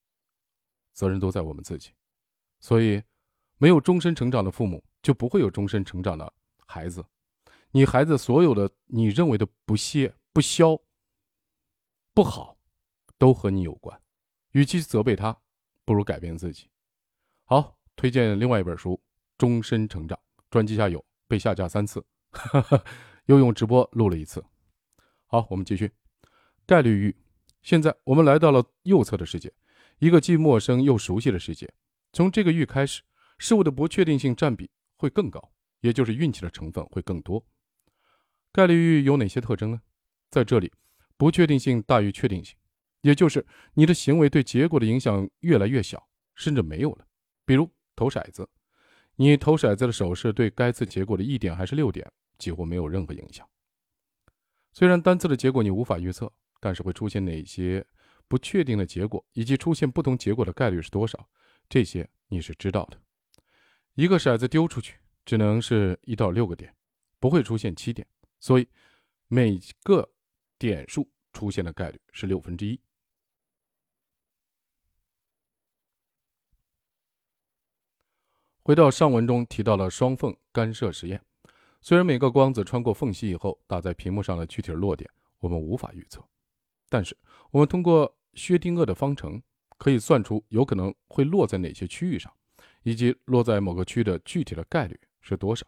[0.92, 1.90] 责任都在我们自己。
[2.61, 3.03] 所以，
[3.59, 6.33] 没有终身成长的父母，就不会有终身成长的
[6.66, 7.05] 孩子。
[7.72, 10.14] 你孩子所有的你认为的不屑。
[10.33, 10.81] 不消，
[12.14, 12.57] 不好，
[13.18, 14.01] 都和你有关。
[14.53, 15.37] 与其责备他，
[15.85, 16.71] 不如改变自己。
[17.45, 18.95] 好，推荐另外一本书
[19.37, 20.18] 《终身成长》，
[20.49, 22.03] 专辑下有被下架三次，
[23.27, 24.42] 又用直播录了一次。
[25.27, 25.90] 好，我们继续。
[26.64, 27.14] 概率域，
[27.61, 29.53] 现在我们来到了右侧的世界，
[29.99, 31.71] 一个既陌生又熟悉的世界。
[32.14, 33.03] 从这个域开始，
[33.37, 37.45] 事物的不确定性占比会更高，也就是运气的成分会更多。
[38.51, 39.83] 概率域有哪些特征呢？
[40.33, 40.73] 在这里，
[41.18, 42.57] 不确定性大于确定性，
[43.03, 47.07] 也就是你的行为对结果的影响越来越小，甚至没有了。
[47.45, 48.49] 比如投骰子，
[49.16, 53.47] 你投骰子的手势对该次结果的一点还是六点，几乎没有任何影响。
[54.73, 57.87] 虽然单次的结果你无法预测，但是会出现哪些
[58.27, 61.29] 不确定的结果，以及出现不同结果的概率是多少，
[61.68, 62.99] 这些你是知道的。
[63.97, 66.75] 一个骰子丢出去只能是一到六个点，
[67.21, 68.09] 不会出现七点，
[68.40, 68.66] 所以
[69.29, 70.11] 每个
[70.70, 72.81] 点数出现的概率是六分之一。
[78.62, 81.20] 回到上文中提到了双缝干涉实验。
[81.81, 86.25] 虽然每个光子穿过缝隙以后打在屏幕上的具体落点我们无法预测，
[86.88, 87.16] 但是
[87.51, 89.42] 我们通过薛定谔的方程
[89.79, 92.33] 可以算出有可能会落在哪些区域上，
[92.85, 95.66] 以及落在某个区的具体的概率是多少。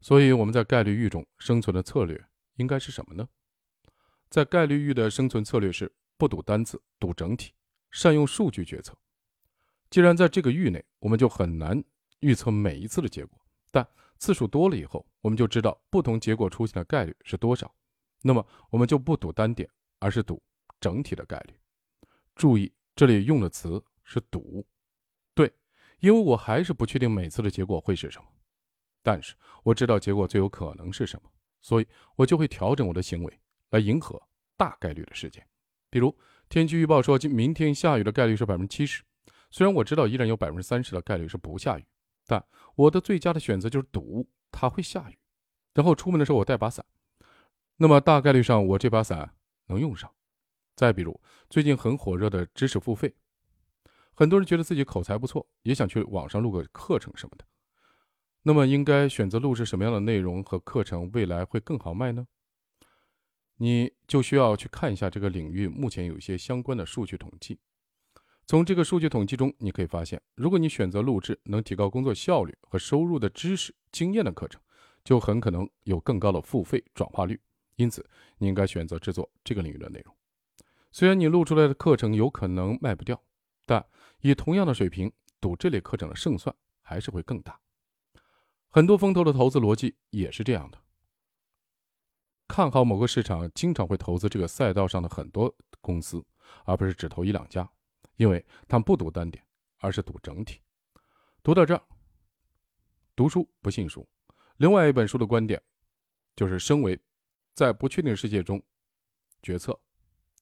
[0.00, 3.28] 所以我们在概率域中生存的策略应该是什么呢？
[4.28, 7.52] 在概率域的生存策略是不赌单次，赌整体，
[7.90, 8.96] 善用数据决策。
[9.88, 11.82] 既然在这个域内，我们就很难
[12.20, 13.38] 预测每一次的结果，
[13.70, 13.86] 但
[14.18, 17.72] 次数多了以后，我们就知道不同结果出现的概率是多少。
[18.22, 20.42] 那么我们就不赌单点，而是赌
[20.80, 21.54] 整体的概率。
[22.34, 24.66] 注意，这里用的词是“赌”。
[25.34, 25.52] 对，
[26.00, 28.26] 因为我还是不确定每次的结果会是什么，
[29.02, 31.86] 但是我知道结果最有可能是什么，所以
[32.16, 34.20] 我就会调整我的行为来迎合
[34.56, 35.46] 大概率的事件。
[35.90, 36.16] 比如
[36.48, 39.02] 天气预报说今明天下雨的概率是百分之七十。
[39.50, 41.86] 虽然我知道依然有百分之三十的概率是不下雨，
[42.26, 45.18] 但我的最佳的选择就是赌它会下雨，
[45.72, 46.84] 然后出门的时候我带把伞，
[47.76, 49.34] 那么大概率上我这把伞
[49.66, 50.12] 能用上。
[50.74, 53.14] 再比如最近很火热的知识付费，
[54.12, 57.46] 很多人觉得自己口才不错，也想去网上录个课程什么的，
[58.42, 62.26] 那么应该选择录制什么样的内容和课程，未来会更好卖呢？
[63.56, 67.58] 你就需要去看一下这个领域目前有一些相关的数据统计。
[68.46, 74.60] 从这个数据统计中，你可以发现，如果你选择录制能提高工作效率和收入的知识经验的课程，
[75.02, 77.40] 就很可能有更高的付费转化率。
[77.74, 80.14] 因此，你应该选择制作这个领域的内容。
[80.92, 83.20] 虽然你录出来的课程有可能卖不掉，
[83.66, 83.84] 但
[84.20, 87.58] 以同样的水平赌这类课程的胜算还是会更大。
[88.68, 90.78] 很多风投的投资逻辑也是这样的：
[92.48, 96.24] 看好某个市场，经常会投资这个赛道上的很多公司，
[96.64, 97.68] 而不是只投一两家。
[98.16, 99.44] 因为他们不赌单点，
[99.78, 100.62] 而是赌整体。
[101.42, 101.82] 读到这儿，
[103.14, 104.08] 读书不信书。
[104.56, 105.62] 另外一本书的观点，
[106.34, 106.98] 就是身为
[107.52, 108.62] 在不确定世界中
[109.42, 109.78] 决策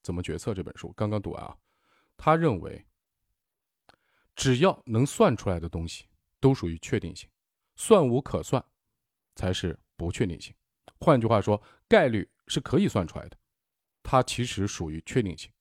[0.01, 1.57] 怎么决策这本书刚刚读完啊，
[2.15, 2.85] 他认为
[4.37, 6.05] 只要能算出来的东西
[6.39, 7.29] 都属于确定性，
[7.75, 8.63] 算无可算
[9.35, 10.55] 才是不确定性。
[11.01, 13.37] 换句话说，概率是可以算出来的，
[14.03, 15.51] 它其实属于确定性。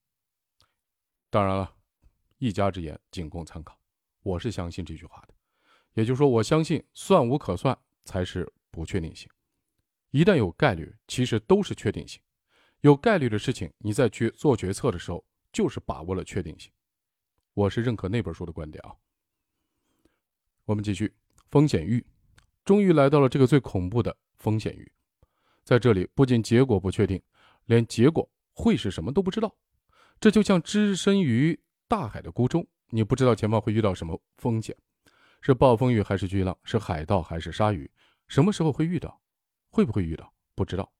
[1.30, 1.74] 当然了。
[2.38, 3.80] 一家之言，仅供参考。
[4.22, 5.34] 我是相信这句话的，
[5.94, 9.30] 也就是说，我相信算无可算才是不确定性。
[10.10, 12.20] 一旦有概率，其实都是确定性。
[12.80, 16.70] 有概率的事情，你再去做决策的时候，就是把握了确定性。
[17.54, 18.94] 我是认可那本书的观点啊。
[20.66, 21.14] 我们继续，
[21.50, 22.04] 风险域，
[22.62, 24.92] 终于来到了这个最恐怖的风险域。
[25.64, 27.20] 在这里，不仅结果不确定，
[27.64, 29.57] 连结果会是什么都不知道。
[30.20, 31.59] 这就像置身于。
[31.87, 34.74] 大海的孤舟，你不知道前方会遇到什么风险，
[35.42, 37.88] 是暴风雨还是巨浪，是海盗还是鲨鱼，
[38.27, 39.20] 什么时候会遇到，
[39.68, 40.90] 会不会遇到，不知道。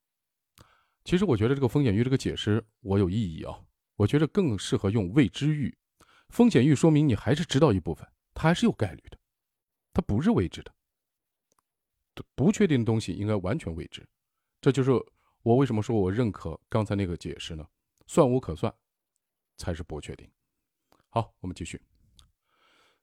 [1.03, 3.59] 其实我觉得这个风险域这个解释我有异议啊，
[3.96, 5.74] 我觉得更适合用未知域。
[6.29, 9.18] 风险域说明你还是知道一部分，它还是有概率的，
[9.94, 10.72] 它不是未知的。
[12.35, 14.07] 不确定的东西应该完全未知，
[14.64, 14.92] 这就是
[15.42, 17.66] 我为什么说我认可刚才那个解释呢？
[18.07, 18.74] 算无可算，
[19.59, 20.27] 才是不确定。
[21.11, 21.79] 好，我们继续。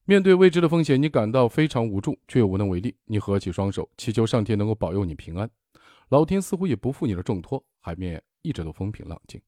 [0.05, 2.97] 面对未知的风险，你感到非常无助，却又无能为力。
[3.05, 5.47] 你合起双手，祈求上天能够保佑你平安。
[6.09, 9.39] 老天似乎也不负你的重托，海面一直都风平浪静。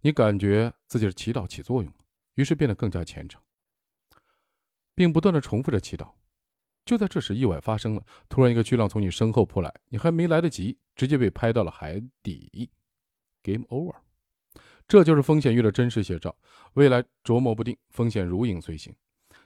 [0.00, 1.98] 你感觉自己的祈祷起作用了，
[2.34, 3.40] 于是变得更加虔诚，
[4.96, 6.10] 并不断的重复着祈祷。
[6.84, 8.04] 就在这时，意外发生了。
[8.28, 12.70] 突然，一个巨浪从你身后扑来，你还没来得及，直接被拍到了海底。
[13.42, 13.94] Game over。
[14.88, 16.36] 这就是风险域的真实写照，
[16.74, 18.94] 未来琢磨不定，风险如影随形。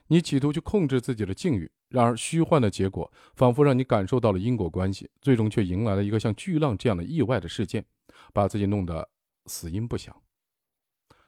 [0.07, 7.85] 你企图去控制自己的境遇，然而虚幻的结果仿佛让你感受到了因果关系，最终却迎来了一个像巨浪这样的意外的事件，
[8.33, 9.07] 把自己弄得
[9.45, 10.15] 死因不详。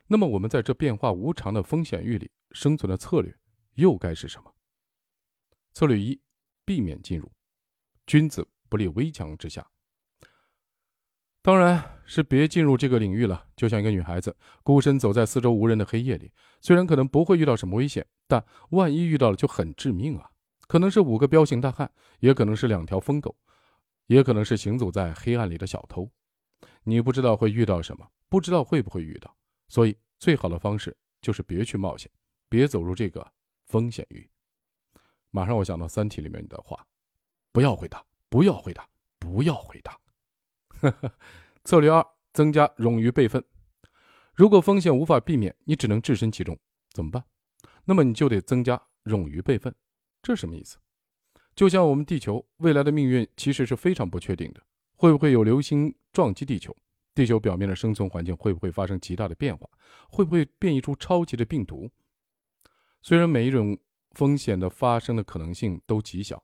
[0.07, 3.35] 那么，我们在这变化无常的风险域里生存的策略
[3.75, 4.51] 又该是什么？
[5.79, 6.19] 策略一：
[6.65, 7.31] 避免进入。
[8.05, 9.65] 君子不立危墙之下。
[11.41, 11.95] 当然。
[12.09, 13.45] 是别进入这个领域了。
[13.55, 20.31] 就像一个女孩子孤身走在四周无人的黑夜里，虽然可能不会遇到什么危险，但万一遇到了就很致命啊！
[20.67, 23.37] 可能是五个彪形大汉，也可能是两条疯狗，
[24.07, 26.09] 也可能是行走在黑暗里的小偷。
[26.81, 32.11] 你不知道会遇到什么，不知道会不会遇到，所以最好的方式就是别去冒险，
[32.49, 33.31] 别走入这个
[33.67, 34.27] 风险域。
[35.31, 36.85] 马上我想到《三体》里面的话：
[37.51, 38.87] 不要回答，不要回答，
[39.19, 39.99] 不要回答。
[41.63, 43.43] 策略二：增加冗余备份。
[44.33, 46.57] 如果风险无法避免，你只能置身其中，
[46.93, 47.23] 怎么办？
[47.85, 49.75] 那么你就得增加冗余备份。
[50.21, 50.77] 这什么意思？
[51.55, 54.63] 就像我们地球未来的命运其实是非常不确定的，
[54.95, 56.75] 会不会有流星撞击地球？
[57.13, 59.69] 地球表面的生存环境会不会发生极大的变化？
[60.09, 61.89] 会不会变异出超级的病毒？
[63.01, 63.77] 虽然每一种
[64.19, 66.43] 风险的发生的可能性都极小，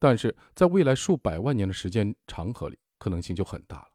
[0.00, 2.76] 但是在未来数百万年的时间长河里。
[2.98, 3.88] 可能性就很大了。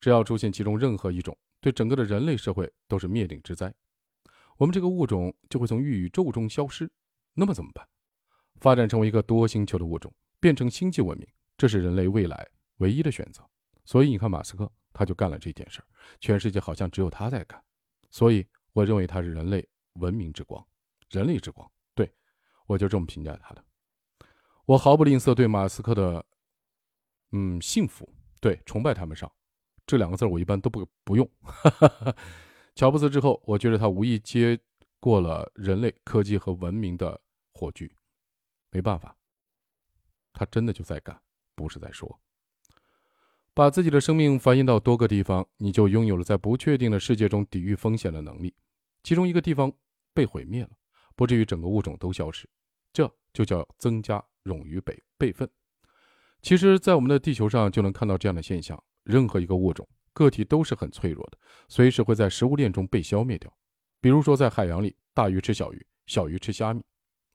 [0.00, 3.74] 只要出现其中任何一种，对整个的人类社会都是灭顶之灾，
[4.56, 6.88] 我们这个物种就会从宇宙中消失。
[7.34, 7.86] 那么怎么办？
[8.60, 13.44] 发展成为一个多星球的物种，变成星际文明，这是人类未来唯一的选择。
[13.84, 15.84] 所以你看，马斯克他就干了这件事儿，
[16.20, 17.60] 全世界好像只有他在干。
[18.10, 20.64] 所以我认为他是人类文明之光，
[21.10, 21.68] 人类之光。
[22.66, 23.64] 我就这么评价他的。
[24.66, 26.24] 我毫不吝啬对马斯克的，
[27.32, 28.08] 嗯，幸福。
[28.40, 29.30] 对，崇拜谈不上，
[29.86, 31.28] 这两个字我一般都不不用。
[32.74, 34.58] 乔布斯之后，我觉得他无意接
[35.00, 37.20] 过了人类科技和文明的
[37.52, 37.90] 火炬。
[38.70, 39.16] 没办法，
[40.32, 41.18] 他真的就在干，
[41.54, 42.20] 不是在说。
[43.54, 48.52] 把自己的生命繁衍到多个地方，你就拥有了在不确定的世界中抵御风险的能力。
[49.04, 49.72] 其中一个地方
[50.12, 50.70] 被毁灭了，
[51.16, 52.48] 不至于整个物种都消失，
[52.92, 55.48] 这就叫增加冗余备备份。
[56.42, 61.38] 其实，在我们的地球上就能看到这样的现象：任何一个物种个体都是很脆弱的，
[61.68, 63.50] 随时会在食物链中被消灭掉。
[64.00, 66.84] 比如说，在海洋里，大鱼吃小鱼，小鱼吃虾米。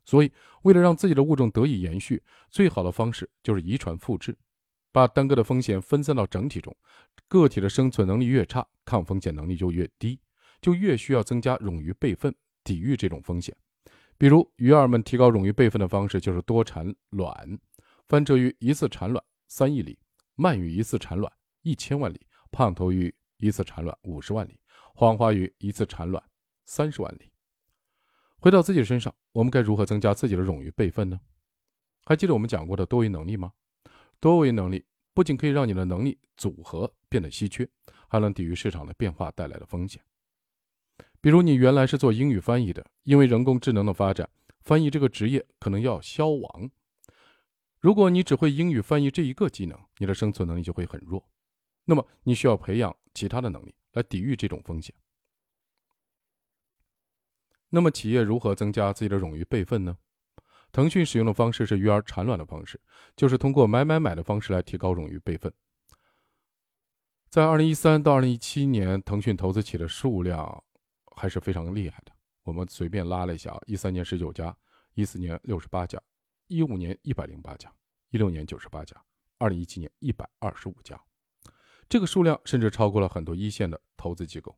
[0.05, 4.37] 所以，为了让自己的物种得以延续，最好的方式就是遗传复制，
[4.91, 6.75] 把单个的风险分散到整体中。
[7.27, 10.19] 个体的生存能力越差，抗风险能力就越低，
[10.61, 13.55] 就越需要增加冗余备份，抵御这种风险。
[14.19, 17.57] 比如，鱼儿们提高冗余备份的方式就是多产卵。
[18.05, 19.97] 翻车鱼一次产卵三亿粒，
[20.35, 22.19] 鳗鱼一次产卵一千万粒，
[22.51, 24.59] 胖头鱼一次产卵五十万粒，
[24.93, 26.21] 黄花鱼一次产卵
[26.65, 27.31] 三十万粒。
[28.39, 31.17] 回到自己身上，我们该如何增加自己的冗余备份呢？
[32.03, 33.53] 还记得我们讲过的多维能力吗？
[34.19, 37.65] 多维能力不仅可以让你的能力组合变得稀缺，
[38.09, 40.03] 还能抵御市场的变化带来的风险。
[41.21, 44.29] 比如，你原来是做英语翻译的，因为人工智能的发展，
[44.61, 46.69] 翻译这个职业可能要消亡。
[47.79, 51.29] 如果你只会英语翻译这一个技能，你的生存能力就会很弱。
[51.85, 54.93] 那么你需要培养其他的能力来抵御这种风险。
[57.69, 59.97] 那么企业如何增加自己的冗余备份呢？
[60.71, 62.79] 腾讯使用的方式是鱼儿产卵的方式，
[63.15, 65.51] 就是通过买买买的方式来提高冗余备份。
[67.29, 70.63] 在二零一三到二零一七年，腾讯投资企业的数量
[71.19, 72.11] 还是非常厉害的。
[72.43, 74.55] 我们随便拉了一下啊，一三年十九家，
[74.93, 76.01] 一四年六十八家。
[76.47, 77.71] 一五年一百零八家，
[78.09, 78.99] 一六年九十八家，
[79.37, 80.99] 二零一七年一百二十五家，
[81.87, 84.57] 这个数量甚至超过了很多一线的投资机构。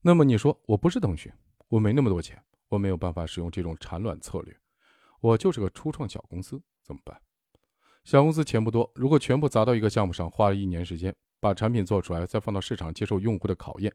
[0.00, 1.32] 那么你说我不是腾讯，
[1.68, 4.56] 我没那么多钱，我没有办法使用这种产卵策略，
[5.20, 7.20] 我就是个初创小公司，怎么办？
[8.02, 13.94] 小公司钱不多，如果全部砸到一个项目上，花了一年时间把产品做出来，再放到市场接受用户的考验，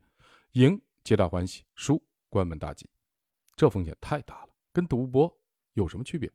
[0.53, 1.99] 赢皆大欢喜，输
[2.29, 2.87] 关门大吉，
[3.55, 5.39] 这风险太大了，跟赌博
[5.73, 6.31] 有什么区别？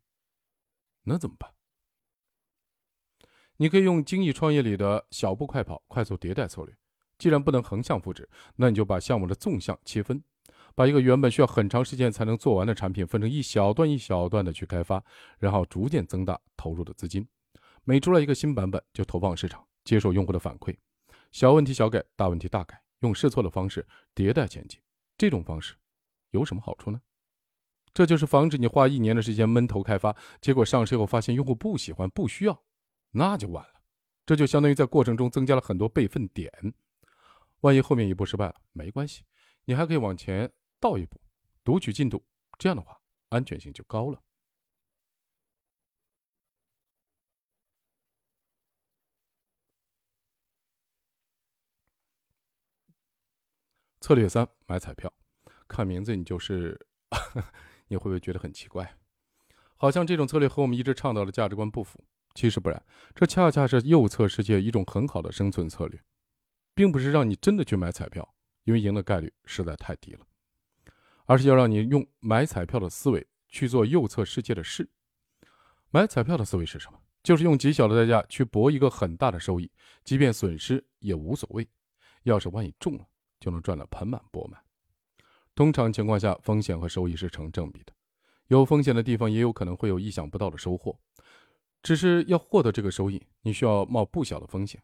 [1.05, 1.49] 那怎么办？
[3.57, 6.77] 你可以用精益创业里的小步快跑、快速迭代策略。
[7.19, 10.21] 既然不能横向复制，那你就把项目的纵向切分，
[10.75, 15.01] 把一个原本需要很长时间才能做完的产品分成一小段一小段的去开发，
[15.39, 17.25] 然后逐渐增大投入的资金。
[17.85, 20.77] 每出来一个新版本，就投放市场，接受用户的反馈，
[21.31, 24.81] 小问题小改，大问题大改，用试错的方式迭代前进。
[25.17, 25.75] 这种方式
[26.31, 27.01] 有什么好处呢？
[27.93, 32.65] 这就是防止你花一年的时间闷头开发，结果上市后发现用户不喜欢、不需要，
[33.13, 33.83] 那就完了。
[34.27, 36.51] 这就相当于在过程中增加了很多备份点，
[37.61, 39.23] 万一后面一步失败了，没关系，
[39.67, 41.21] 你还可以往前倒一步，
[41.63, 42.25] 读取进度，
[42.59, 44.21] 这样的话安全性就高了。
[54.05, 55.11] 策略三：买彩票，
[55.67, 56.79] 看名字你就是。
[57.89, 58.99] 你会不会觉得很奇怪？
[59.77, 62.05] 好像这种策略和我们一直倡导的价值观不符。
[62.35, 62.85] 其实不然，
[63.15, 65.99] 这恰恰是右侧世界一种很好的生存策略。
[66.75, 68.35] 并不是让你真的去买彩票，
[68.65, 70.27] 因为赢的概率实在太低了，
[71.25, 74.87] 而是要让你用买彩票的思维去做右侧世界的事。
[75.91, 77.01] 买彩票的思维是什么？
[77.23, 79.71] 就是用极小的代价去博一个很大的收益，
[80.05, 81.67] 即便损失也无所谓。
[82.25, 83.07] 要是万一中了，
[83.45, 84.59] 就能赚得盆满钵满。
[85.55, 87.93] 通常情况下，风险和收益是成正比的。
[88.47, 90.99] 有风险的地方，也有可能会有意想不到的收获。
[91.83, 94.83] 只是要获得这个收益，你需要冒不小的风险。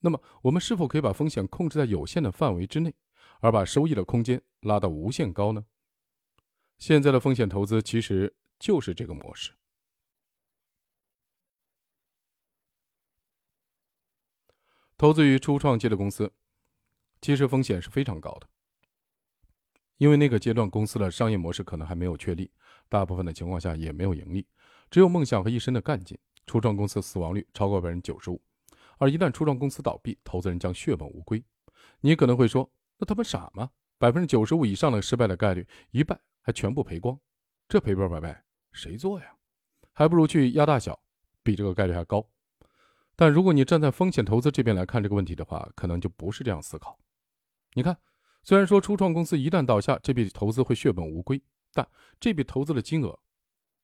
[0.00, 2.94] 那么，我们是否可以把风险控制在有限的范围之内，
[3.40, 5.64] 而把收益的空间拉到无限高呢？
[6.76, 9.52] 现在的风险投资其实就是这个模式。
[14.98, 16.32] 投资于初创期的公司，
[17.22, 18.48] 其实风险是非常高的，
[19.96, 22.50] 因为那个阶段公司的商业模式可能还没有确立，
[22.88, 24.44] 大部分的情况下也没有盈利，
[24.90, 26.18] 只有梦想和一身的干劲。
[26.44, 28.42] 初创公司死亡率超过百分之九十五，
[28.98, 31.42] 而一旦初创公司倒闭，投资人将血本无归。
[32.00, 32.68] 你可能会说，
[32.98, 33.70] 那他们傻吗？
[33.96, 37.16] 百分之九十五以上的失败的概率，一半还全部赔光，
[37.68, 38.42] 这赔本买卖
[38.72, 39.36] 谁做呀？
[39.92, 41.00] 还不如去压大小，
[41.44, 42.28] 比这个概率还高。
[43.14, 46.98] 但如果你站在风险投资这边来看这个问题的话，可能就不是这样思考。
[47.74, 47.96] 你看，
[48.42, 51.42] 虽然说初创公司一旦倒下，这笔投资会血本无归，
[51.72, 51.88] 但
[52.20, 53.18] 这笔投资的金额，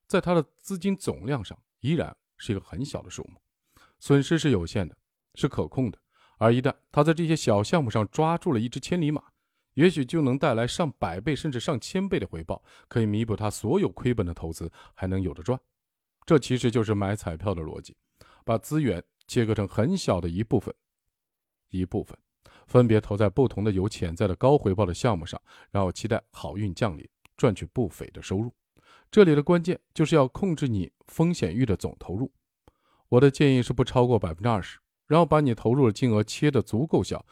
[0.07, 3.41] 在它的资金总量上依然是一个很小的数目，
[3.99, 4.97] 损失是有限的，
[5.34, 5.99] 是可控的。
[6.39, 9.22] 而一旦他在这些小项目上抓住了一只千里马，
[9.74, 15.59] 也许就能带来上百倍甚至上千倍的回报，可以弥补他所有亏本的投资，还能有的赚。
[16.26, 17.97] 这其实就是买彩票的逻辑，
[18.45, 19.03] 把资源。
[19.30, 20.74] 切割成很小的一部分，
[21.68, 22.18] 一部分
[22.68, 25.40] 分别投在不同的有潜在的高回报的项目上，
[25.70, 28.54] 然后期待好运降临，赚取不菲的收入。
[29.10, 32.30] 这里的关键就是要控制你风险域的总投入。
[33.08, 37.24] 我的建议是不超过百分之二十，然后把你投入的金额切得足够小，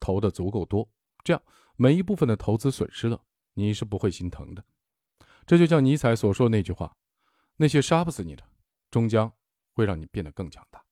[0.00, 0.88] 投的足够多，
[1.22, 1.40] 这样
[1.76, 3.22] 每一部分的投资损失了，
[3.54, 4.64] 你是不会心疼的。
[5.46, 6.92] 这就像尼采所说的那句话
[7.56, 8.42] ：“那些杀不死你的，
[8.90, 9.32] 终将
[9.72, 10.82] 会让你变得更强大。”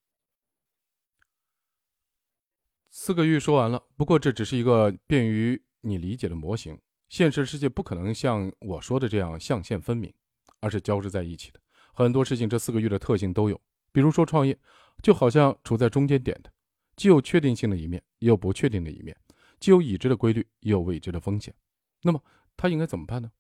[3.01, 6.77] 四个域说完了，不过这只是一个便于你理解的模型。
[7.09, 10.13] 现实世界不可能像我说的这样象限分明，
[10.59, 11.61] 而是交织在一起的。
[11.95, 13.59] 很多事情这四个域的特性都有，
[13.93, 14.59] 比如说创业，
[15.01, 16.53] 就好像处在中间点的，
[16.97, 19.15] 既有确定性的一面，也有不确定的一面；
[19.61, 21.55] 既有已知的规律，也有未知的风险。
[22.03, 22.21] 那么
[22.57, 23.31] 他应该怎么办呢？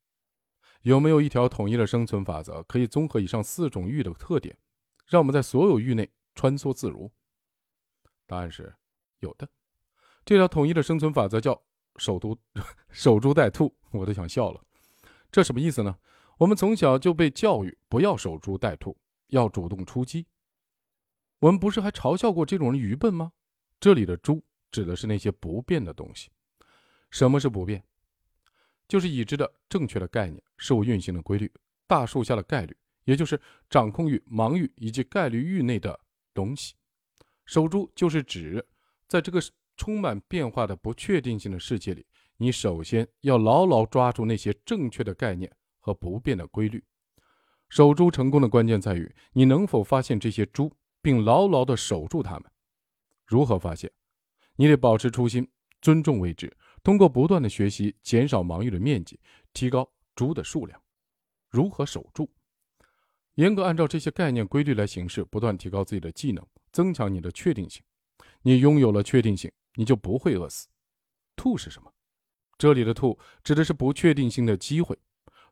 [0.83, 4.57] 有没有一条统一的生存法则，可以综合以上四种域的特点，
[5.09, 7.11] 让我们在所有域内穿梭自如？
[8.25, 8.73] 答案是。
[9.21, 9.49] 有的，
[10.25, 11.63] 这条统一的生存法则叫
[11.97, 12.39] “守株
[12.91, 14.61] 守株待兔”，我都想笑了。
[15.31, 15.99] 这什么意思呢？
[16.39, 18.97] 我们从小就被教育不要守株待兔，
[19.29, 20.27] 要主动出击。
[21.41, 23.33] 我们不是还嘲笑过这种人愚笨吗？
[23.81, 26.31] 这里的“猪”指的是那些不变的东西。
[27.11, 27.85] 什么是不变？
[28.87, 31.53] 就是已知的正确的概念、事物运行的规律、
[31.87, 35.99] 大树下的概率，也就是掌控域、盲域以及概率域内的
[36.33, 36.75] 东西。
[37.45, 38.65] 守株就是指。
[39.09, 39.41] 在这个
[39.77, 42.07] 充满变化的不确定性的世界里，
[42.37, 45.51] 你首先要牢牢抓住那些正确的概念
[45.81, 46.85] 和不变的规律。
[47.71, 52.45] 守株成功的关键在于你能否发现这些猪，并牢牢地守住它们。
[53.25, 53.91] 如何发现？
[54.57, 55.49] 你得保持初心，
[55.81, 59.21] 尊重未知，通过不断的学习，减少盲域的面积，
[59.53, 60.81] 提高猪的数量。
[61.49, 62.29] 如何守住？
[63.35, 67.83] 严格按照这些概念规律来行事，不断提高自己的技能，增强你的确定性。
[68.43, 70.69] 你拥有了确定性，你就不会饿死。
[71.37, 71.93] 兔是什么？
[72.57, 74.99] 这里的兔指的是不确定性的机会。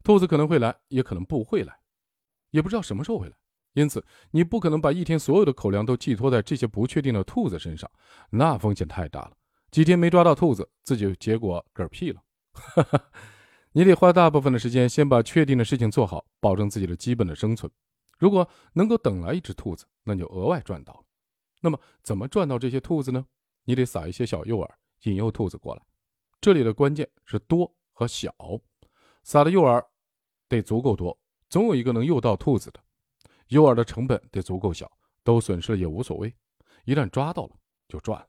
[0.03, 1.79] 兔子可能会来，也可能不会来，
[2.51, 3.37] 也不知道什么时候会来。
[3.75, 7.91] 因此，你不可能把一天所有的口粮都寄托在这些不确定的兔子身上，
[8.31, 9.33] 那风险太大了。
[9.71, 12.23] 几天没抓到兔子，自己结果嗝屁了。
[13.73, 17.71] 你得花大部分的时间先把确定的事情做好，保证自己的基本的生存。
[18.19, 21.05] 如果能够等来一只兔子，那就额外赚到了。
[21.61, 23.27] 那么怎么赚到这些兔子呢？
[23.65, 24.71] 你得撒一些小诱饵，
[25.03, 25.83] 引诱兔子过来。
[26.41, 28.33] 这里的关键是多和小，
[29.25, 29.85] 撒的诱饵
[30.49, 32.81] 得足够多，总有一个能诱到兔子的。
[33.49, 34.91] 诱饵的成本得足够小，
[35.25, 36.33] 都损失了也无所谓。
[36.85, 37.57] 一旦抓到了，
[37.89, 38.29] 就赚了。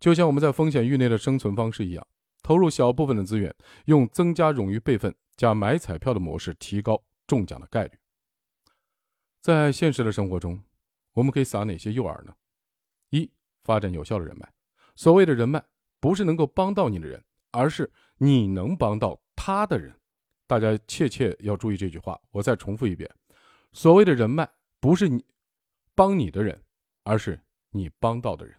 [0.00, 2.06] 就像我们在风险域内的生存方式一样，
[2.42, 7.92] 投入小部分的资源，用增加冗余备份加买彩票的模式，提高中奖的概率。
[9.40, 10.60] 在现实的生活中。
[11.12, 12.34] 我们可以撒哪些诱饵呢？
[13.10, 13.30] 一、
[13.64, 14.48] 发展有效的人脉。
[14.94, 15.62] 所谓的人脉，
[15.98, 19.94] 不是能够帮到你的人，而是你能帮到他的人。
[20.46, 22.20] 大家切切要注意这句话。
[22.30, 23.08] 我再重复一遍：
[23.72, 24.48] 所谓的人脉，
[24.80, 25.24] 不是你
[25.94, 26.62] 帮你的人，
[27.02, 27.40] 而是
[27.70, 28.56] 你帮到的人。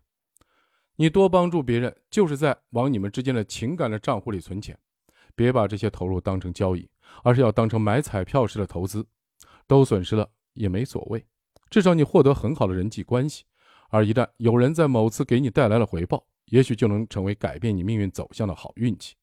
[0.95, 4.77] 你多帮助别人，就是在往你们之间的情感的账户里存钱。
[5.35, 6.89] 别把这些投入当成交易，
[7.23, 9.05] 而是要当成买彩票式的投资。
[9.65, 11.25] 都损失了也没所谓，
[11.71, 13.45] 至少你获得很好的人际关系。
[13.89, 19.15] 而一旦有人在某次给你带来了回报，也许就能成为改变你命运走向的好运气。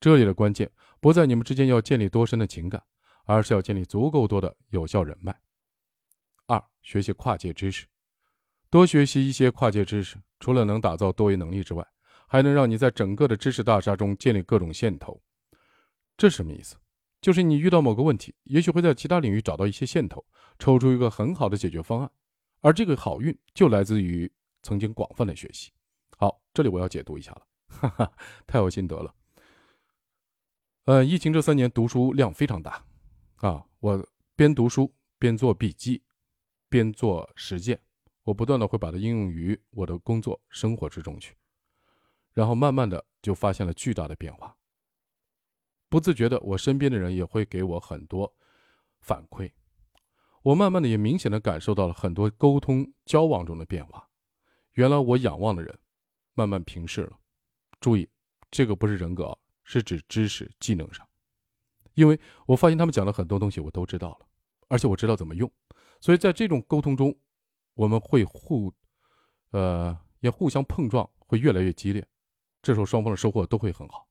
[0.00, 0.70] 这里的关键
[1.00, 2.82] 不在你们之间要建立多深的情感，
[3.24, 5.34] 而是要建立足够多的有效人脉。
[6.46, 7.86] 二、学习跨界知识，
[8.68, 11.86] 多学习一些跨界知识，除了能打造多维能力之外，
[12.26, 15.22] 还能让你在整个的知识大厦中建立各种线头。
[16.18, 16.76] 这什么意思？
[17.24, 20.22] 就是你遇到某个问题，也许会在其他领域找到一些线头，
[20.58, 22.10] 抽出一个很好的解决方案，
[22.60, 24.30] 而这个好运就来自于
[24.62, 25.72] 曾经广泛的学习。
[26.18, 28.12] 好，这里我要解读一下了，哈哈，
[28.46, 29.14] 太有心得了。
[30.84, 32.84] 呃，疫情这三年读书量非常大，
[33.36, 34.06] 啊，我
[34.36, 36.02] 边读书边做笔记，
[36.68, 37.80] 边做实践，
[38.24, 41.34] 我不断的会把它应用于我的工作生活之中去，
[42.34, 44.54] 然后慢慢的就发现了巨大的变化。
[45.94, 48.34] 不自觉的，我身边的人也会给我很多
[48.98, 49.52] 反馈，
[50.42, 54.08] 我慢慢的也明显的感受到了很多沟通交往中的变化。
[54.72, 55.78] 原来我仰望的人，
[56.32, 57.16] 慢慢平视了。
[57.78, 58.10] 注意，
[58.50, 59.38] 这个不是人格。
[59.62, 61.08] 是指知识技能上，
[61.94, 64.26] 因为我发现他们讲的很多东西我都知道了，
[64.66, 65.48] 而且我知道怎么用，
[66.00, 67.16] 所以在这种沟通中，
[67.74, 68.74] 我们会互，
[69.52, 72.04] 呃，也互相碰撞，会越来越激烈，
[72.60, 74.08] 这时候双方的收获都会很好，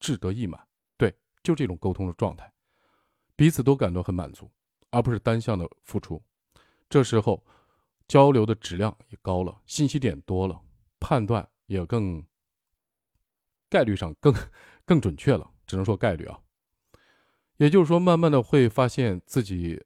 [0.00, 0.67] 志得意满。
[1.42, 2.52] 就这种沟通的状态，
[3.36, 4.50] 彼此都感到很满足，
[4.90, 6.22] 而不是单向的付出。
[6.88, 7.44] 这时候
[8.06, 10.60] 交流的质量也高了，信息点多了，
[10.98, 12.24] 判断也更。
[13.70, 14.34] 概率上更
[14.86, 16.40] 更准确了，只能说概率啊。
[17.58, 19.84] 也就是说，慢慢的会发现自己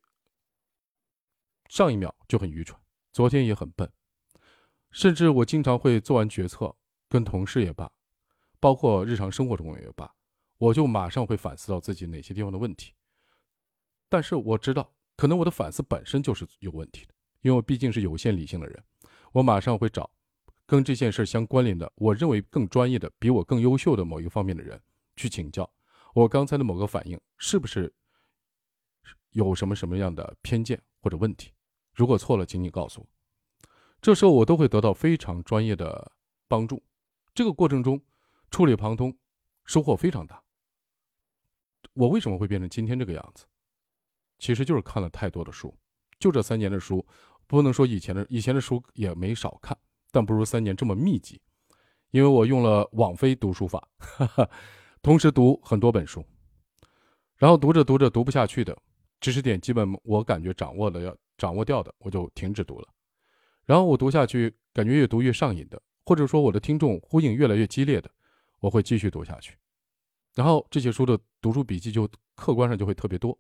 [1.69, 2.81] 上一秒就很愚蠢，
[3.13, 3.93] 昨天也很笨，
[4.93, 6.77] 甚至我经常会做完决策，
[7.09, 7.91] 跟同事也罢，
[8.61, 10.15] 包括日常生活中也罢，
[10.63, 12.95] 我就马上会反思到自己哪些地方的问题。
[14.09, 18.85] 但是我知道，可能我的反思本身就是有问题的，因为我毕竟是有限理性的人，
[19.33, 20.09] 我马上会找。
[20.65, 24.81] 跟这件事相关联的，我认为更专业的、比我更优秀的某一方面的人
[25.17, 25.69] 去请教，
[26.15, 27.93] 我刚才的某个反应是不是
[29.31, 31.53] 有什么什么样的偏见或者问题？
[31.93, 33.09] 如果错了，请你告诉我。
[34.01, 36.13] 这时候我都会得到非常专业的
[36.47, 36.81] 帮助。
[37.35, 38.01] 这个过程中
[38.49, 39.19] 触类旁通，
[39.65, 40.42] 收获非常大。
[41.95, 43.45] 我为什么会变成今天这个样子？
[44.39, 45.73] 其实就是看了太多的书，
[46.19, 47.07] 就这三年的书，
[47.47, 49.77] 不能说以前的以前的书也没少看。
[50.11, 51.41] 但不如三年这么密集，
[52.11, 54.51] 因为我用了网飞读书法，哈 哈
[55.01, 56.23] 同时读很多本书，
[57.37, 58.77] 然后读着读着读不下去的
[59.21, 62.89] 知识点，基本我感觉掌握的要掌握掉的，我就停止读了。
[63.65, 68.11] 然后我读下去，感觉越读越上瘾的，或者说我的听众呼应越来越激烈的，
[68.59, 69.57] 我会继续读下去。
[70.35, 73.39] 然后这些书的读书笔记就客观上就会特别多，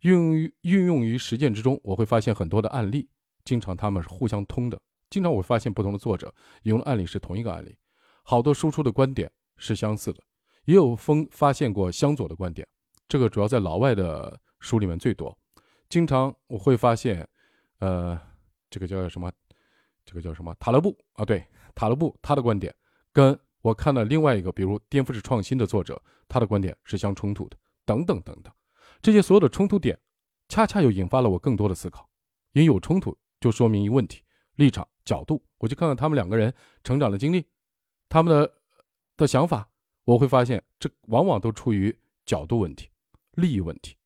[0.00, 3.08] 运用于运用于实践之中，我会发现很多的案例，
[3.44, 4.80] 经常他们是互相通的。
[5.10, 7.76] 经常我会发现不同的作者引用的案例是同一个案例，
[8.22, 10.22] 好多输出的观点是相似的，
[10.64, 12.66] 也有风发现过相左的观点。
[13.08, 15.36] 这个主要在老外的书里面最多。
[15.88, 17.28] 经常我会发现，
[17.80, 18.18] 呃，
[18.70, 19.30] 这个叫什么？
[20.04, 20.54] 这个叫什么？
[20.58, 22.74] 塔勒布啊，对，塔勒布他的观点
[23.12, 27.56] 跟我看了另外一个，比如颠覆式创新的作者，他的观点是相冲突的，
[27.86, 28.52] 等等等等。
[29.00, 29.98] 这些所有的冲突点，
[30.48, 32.10] 恰恰又引发了我更多的思考。
[32.52, 34.22] 因有冲突，就说明一问题。
[34.56, 36.52] 立场角度，我去看看他们两个人
[36.84, 37.46] 成长的经历，
[38.08, 38.52] 他们的
[39.16, 39.66] 的想法，
[40.04, 41.96] 我会发现这往往都出于
[42.26, 42.90] 角度问题、
[43.32, 43.96] 利益问题，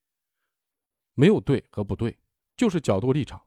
[1.14, 2.16] 没有对和不对，
[2.56, 3.42] 就是角度立场。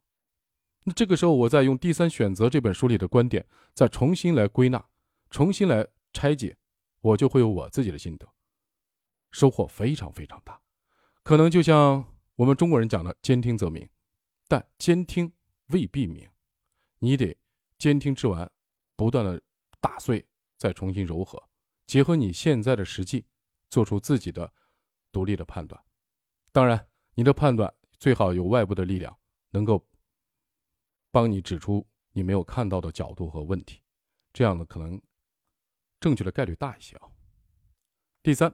[0.84, 4.84] 那这个时候，我再用《第三选择》这本书里的观点，再重新来归纳、
[5.30, 6.58] 重新来拆解，
[7.02, 8.28] 我就会有我自己的心得，
[9.32, 10.62] 收获非常非常大。
[11.24, 12.04] 可能就像
[12.36, 13.88] 我们中国人讲的“兼听则明”，
[14.48, 15.32] 但兼听
[15.68, 16.28] 未必明。
[17.00, 17.38] 你得
[17.78, 18.52] 兼听之完，
[18.96, 19.42] 不断的
[19.80, 21.42] 打碎，再重新柔和，
[21.86, 23.26] 结合你现在的实际，
[23.70, 24.52] 做出自己的
[25.12, 25.82] 独立的判断。
[26.52, 29.16] 当然，你的判断最好有外部的力量
[29.52, 29.88] 能够
[31.12, 33.82] 帮你指出你没有看到的角度和问题，
[34.34, 35.00] 这样呢可能
[36.00, 37.08] 正确的概率大一些啊。
[38.22, 38.54] 第三，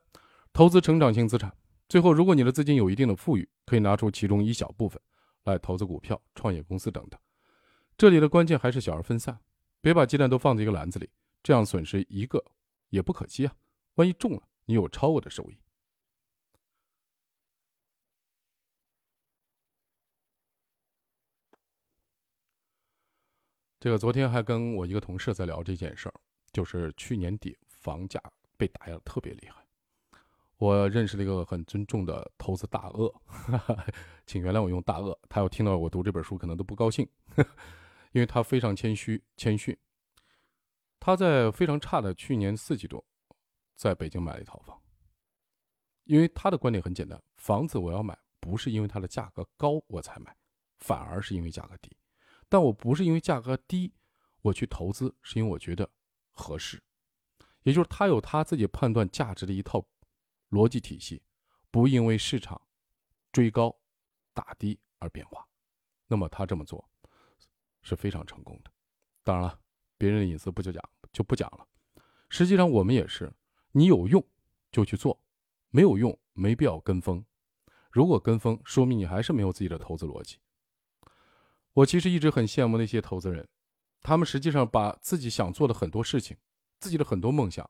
[0.54, 1.56] 投资成长性资产。
[1.88, 5.02] 最后，如果你的资金有一定的富裕，可以拿出其中一小部分
[5.44, 7.20] 来投资股票、创业公司等等。
[7.98, 9.40] 这里的关键还是小而分散，
[9.82, 11.10] 别把鸡蛋都放在一个篮子里，
[11.44, 12.44] 这样损失一个
[12.90, 13.56] 也不可惜啊。
[13.96, 15.58] 万一中了，你有超额的收益。
[23.80, 26.16] 这个昨天还跟我一个同事在聊这件事儿，
[26.56, 28.18] 就是去年底房价
[28.56, 29.62] 被打压的特别厉害。
[30.56, 33.14] 我认识了一个很尊重的投资大鳄，
[34.26, 37.06] 请原谅我用大鳄，他要听到我读这本书可能都不高兴，
[38.14, 39.78] 因为他非常谦虚谦逊。
[40.98, 43.04] 他在非常差的去年四季度，
[43.76, 44.82] 在北京买了一套房。
[46.06, 50.34] 因为他的观点很简单，房子我要买不是因为它的价格高我才买，
[50.78, 51.92] 反而是因为价格低。
[52.48, 53.92] 但我不是因为价格低，
[54.42, 55.90] 我去投资，是因为我觉得
[56.36, 56.84] 合适，
[57.64, 59.84] 也就是他有他自己判断价值的一套
[60.52, 61.24] 逻辑体系，
[61.72, 62.62] 不因为市场
[63.32, 63.76] 追高
[64.34, 65.48] 打低而变化。
[66.08, 66.88] 那么他这么做
[67.82, 68.72] 是非常成功的。
[69.24, 69.60] 当然了，
[69.98, 71.68] 别人的隐私不就讲就不讲了。
[72.30, 73.34] 实际上我们也是，
[73.72, 74.24] 你有用
[74.72, 75.20] 就去做，
[75.70, 77.26] 没有用没必要跟风。
[77.90, 80.38] 如果跟风，说明你还是没有自己的投资逻辑。
[81.74, 83.48] 我其实一直很羡慕那些投资人，
[84.06, 86.38] 他们实际上把自己想做的很多事情，
[86.80, 87.68] 自己的很多梦想，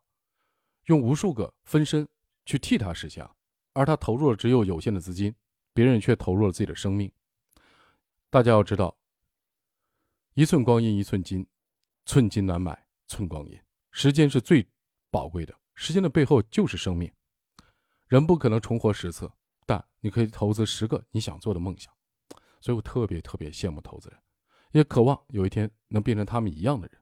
[0.88, 2.06] 用无数个分身
[2.46, 3.26] 去替他实现，
[3.72, 5.34] 而他投入了只有有限的资金，
[5.74, 7.10] 别人却投入了自己的生命。
[8.30, 8.98] 大家要知道，
[10.34, 11.48] 一寸光阴一寸金，
[12.06, 13.58] 寸金难买寸光阴。
[13.92, 14.68] 时间是最
[15.10, 17.10] 宝贵的，时间的背后就是生命。
[18.08, 19.32] 人不可能重活十次，
[19.66, 21.94] 但你可以投资十个你想做的梦想。
[22.60, 24.20] 所以我特别特别羡慕投资人，
[24.80, 27.02] 也渴望有一天能变成他们一样的人。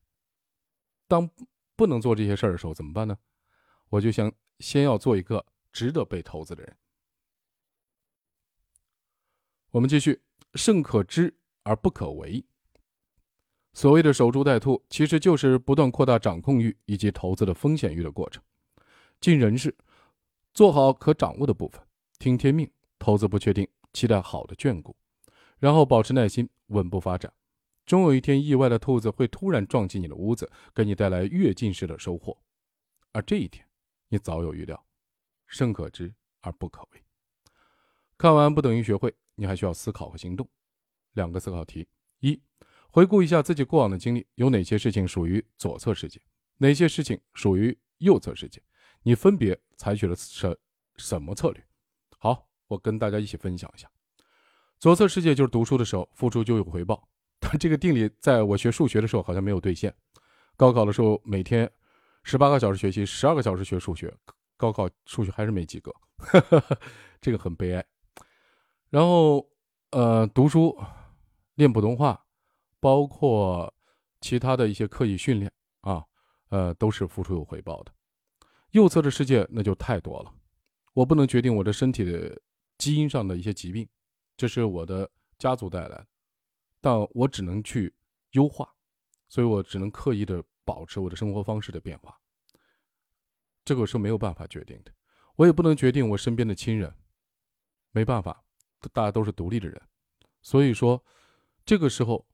[1.07, 1.27] 当
[1.75, 3.17] 不能做这些事儿的时候怎么办呢？
[3.89, 6.77] 我就想先要做一个值得被投资的人。
[9.71, 10.21] 我们继续，
[10.53, 12.45] 胜可知而不可为。
[13.73, 18.43] 所谓的守株待兔，其实就是不断扩大掌控欲以及投资的风险欲的过程。
[19.19, 19.75] 尽人事，
[20.53, 21.81] 做好可掌握的部分，
[22.19, 22.69] 听天命，
[22.99, 24.95] 投资不确定，期待好的眷顾。
[25.57, 27.33] 然后保持耐心，稳步发展，
[27.85, 32.37] 终有一天，意外的兔子会突然撞进你的屋子，给你带来跃进式的收获。
[33.11, 33.67] 而这一天，
[34.09, 34.85] 你早有预料。
[35.45, 36.11] 胜可知
[36.41, 37.03] 而不可为。
[38.17, 40.49] 看完不等于学会，你还需要思考和行动。
[41.11, 41.87] 两个思考题：
[42.21, 42.41] 一、
[42.89, 46.19] 回顾一下自己过往的经历，有哪些事情属于左侧世界，
[46.57, 48.63] 哪些事情属于右侧世界？
[49.03, 50.57] 你分别采取了什
[50.95, 51.63] 什么策略？
[52.17, 53.87] 好，我跟大家一起分享一下。
[54.79, 57.07] 左侧世界就是读书的时候付出就有回报，
[57.59, 59.93] 这个定理在我学数学的时候好像没有兑现。
[60.55, 61.69] 高考的时候每天
[62.23, 64.13] 十八个小时学习，十二个小时学数学，
[64.57, 65.93] 高考数学还是没及格，
[67.21, 67.85] 这个很悲哀。
[68.89, 69.47] 然后
[69.91, 70.77] 呃读书、
[71.55, 72.25] 练普通话，
[72.79, 73.73] 包括
[74.21, 75.51] 其他的一些刻意训练
[75.81, 76.03] 啊，
[76.49, 77.91] 呃都是付出有回报的。
[78.71, 80.31] 右侧的世界那就太多了，
[80.93, 82.39] 我不能决定我的身体的
[82.77, 83.87] 基因上的一些疾病。
[84.37, 86.07] 这是我的家族带来的，
[86.83, 87.95] 但我只能去
[88.31, 88.75] 优化，
[89.29, 92.19] 所以我只能刻意的保持我的生活方式的变化。
[93.63, 94.91] 这个是没有办法决定的，
[95.37, 96.93] 我也不能决定我身边的亲人，
[97.91, 98.43] 没办法，
[98.91, 99.81] 大家都是独立的人，
[100.41, 101.01] 所以说，
[101.65, 102.27] 这个时候，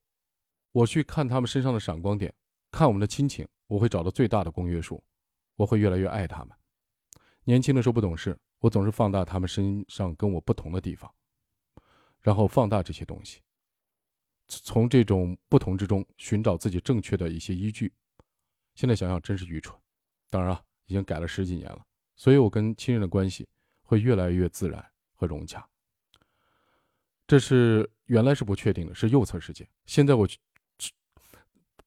[0.72, 2.34] 我去看他们身上的闪光点，
[2.72, 5.04] 看我们的亲情，我会找到最大的公约数，
[5.58, 6.58] 我会越来越爱他们。
[7.44, 11.14] 年轻的时候不懂事，我总是放大他们身上跟我不同的地方。
[12.22, 13.42] 然后放大这些东西，
[14.50, 17.94] 从这种不同之中寻找自己正确的一些依据。
[18.76, 19.78] 现在想想真是愚蠢。
[20.30, 21.86] 当然啊，已经改了十几年了，
[22.16, 23.48] 所以我跟亲人的关系
[23.82, 25.66] 会越来越自然和融洽。
[27.28, 29.66] 这是原来是不确定的，是右侧世界。
[29.86, 30.28] 现在我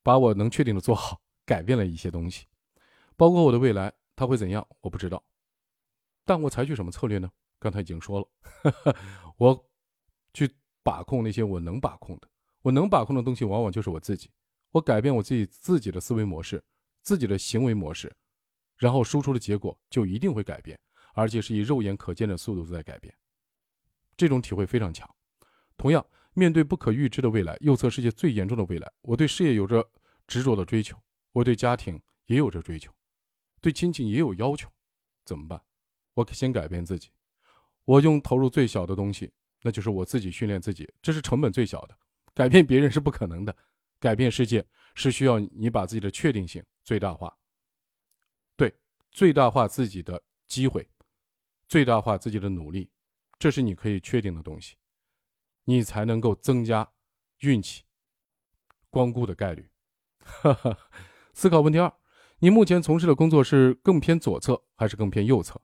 [0.02, 2.46] 把我能确定的做好，改变了一些东西，
[3.16, 5.22] 包括我的未来它会怎样，我不知道。
[6.24, 7.30] 但我采取什么策略呢？
[7.58, 8.94] 刚才已经说了，
[9.36, 9.68] 我。
[10.34, 10.50] 去
[10.82, 12.26] 把控那些我能把控的，
[12.62, 14.30] 我能把控的东西，往往就是我自己。
[14.70, 16.62] 我改变我自己自己的思维模式，
[17.02, 18.10] 自己的行为模式，
[18.76, 20.78] 然后输出的结果就一定会改变，
[21.12, 23.14] 而且是以肉眼可见的速度在改变。
[24.16, 25.08] 这种体会非常强。
[25.76, 29.90] 同样，面对不可预知的未来，右侧世界最严重的未来，我对事业有着
[30.26, 30.96] 执着的追求，
[31.32, 32.92] 我对家庭也有着追求，
[33.60, 34.70] 对亲情也有要求，
[35.24, 35.60] 怎么办？
[36.14, 37.10] 我先改变自己，
[37.84, 39.32] 我用投入最小的东西。
[39.64, 41.96] 那就是我自己训练自己，这是成本最小的。
[42.34, 43.56] 改变别人是不可能的，
[43.98, 47.36] 改变世界是需要你把自己的确定性最大化。
[48.56, 48.74] 对，
[49.10, 50.88] 最大化自己的机会，
[51.68, 52.90] 最大化自己的努力，
[53.38, 54.76] 这是你可以确定的东西，
[55.64, 56.92] 你才能够增加
[57.40, 57.84] 运气
[58.90, 59.68] 光顾的概率。
[61.34, 61.92] 思考问题二：
[62.38, 65.60] 你目前从事的工作是更偏左侧还是更偏右侧？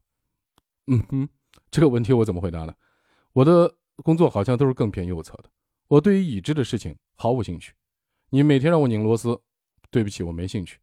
[0.86, 1.28] 嗯哼，
[1.70, 2.74] 这个问题我怎么回答呢？
[3.32, 3.76] 我的。
[4.04, 5.50] 工作好像都是更偏右侧的。
[5.88, 7.72] 我对于已知的事情毫无兴趣，
[8.28, 9.40] 你每天让我拧螺丝，
[9.90, 10.78] 对不起，我没兴趣。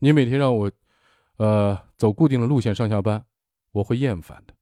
[0.00, 0.70] 你每天让我，
[1.36, 3.24] 呃，走固定的路线上下班，
[3.70, 4.54] 我会厌烦的。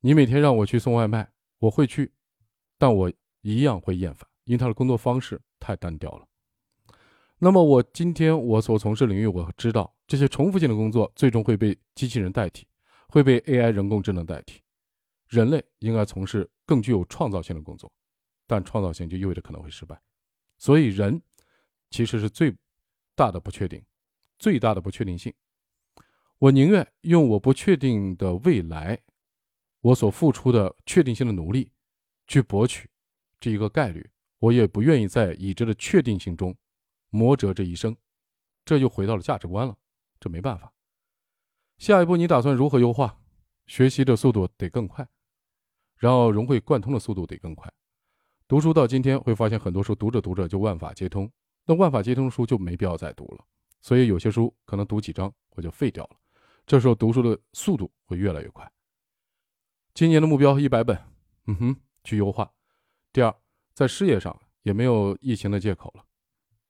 [0.00, 2.12] 你每天让我去送外卖，我会去，
[2.78, 6.26] 但我一样会厌烦，因为他的工作方式太单调了。
[7.38, 12.66] 那么我今天我所从事领域，我知道这些重复性的工作最终会被机器人代替，
[13.08, 14.60] 会被 AI 人工智能代替。
[15.28, 17.92] 人类应该从事更具有创造性的工作，
[18.46, 20.00] 但创造性就意味着可能会失败。
[20.56, 21.20] 所以人
[21.90, 22.54] 其实是最
[23.14, 23.84] 大的不确定，
[24.38, 25.32] 最大的不确定性。
[26.38, 29.02] 我宁愿用我不确定的未来，
[29.80, 31.72] 我所付出的确定性的努力
[32.26, 32.88] 去博取
[33.40, 36.56] 这一个概率，我也不愿意在已知的确定性中。
[37.10, 37.96] 磨折这一生，
[38.64, 39.76] 这就回到了价值观了。
[40.20, 40.72] 这没办法。
[41.78, 43.20] 下一步你打算如何优化？
[43.66, 45.08] 学习的速度得更快，
[45.96, 47.72] 然后融会贯通的速度得更快。
[48.48, 51.28] 读书到今天会发现很多书读着读着就万法皆通，
[51.64, 53.44] 那万法皆通书就没必要再读了。
[53.80, 56.16] 所以有些书可能读几章我就废掉了。
[56.64, 58.70] 这时候读书的速度会越来越快。
[59.94, 60.96] 今年的目标一百本，
[61.46, 62.52] 嗯哼，去优化。
[63.12, 63.34] 第二，
[63.74, 66.04] 在事业上也没有疫情的借口了。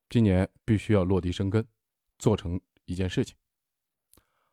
[0.08, 1.66] 今年必须要落地生根，
[2.18, 3.36] 做成一件事情。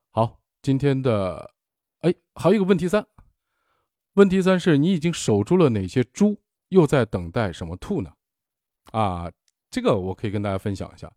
[0.09, 1.53] 好，今天的，
[1.99, 3.07] 哎，还有一个问题三。
[4.15, 6.41] 问题三是你已经守住了哪些猪，
[6.73, 8.11] 又在等待什么兔呢？
[8.91, 9.31] 啊，
[9.69, 11.11] 这个我可以跟大家分享一下。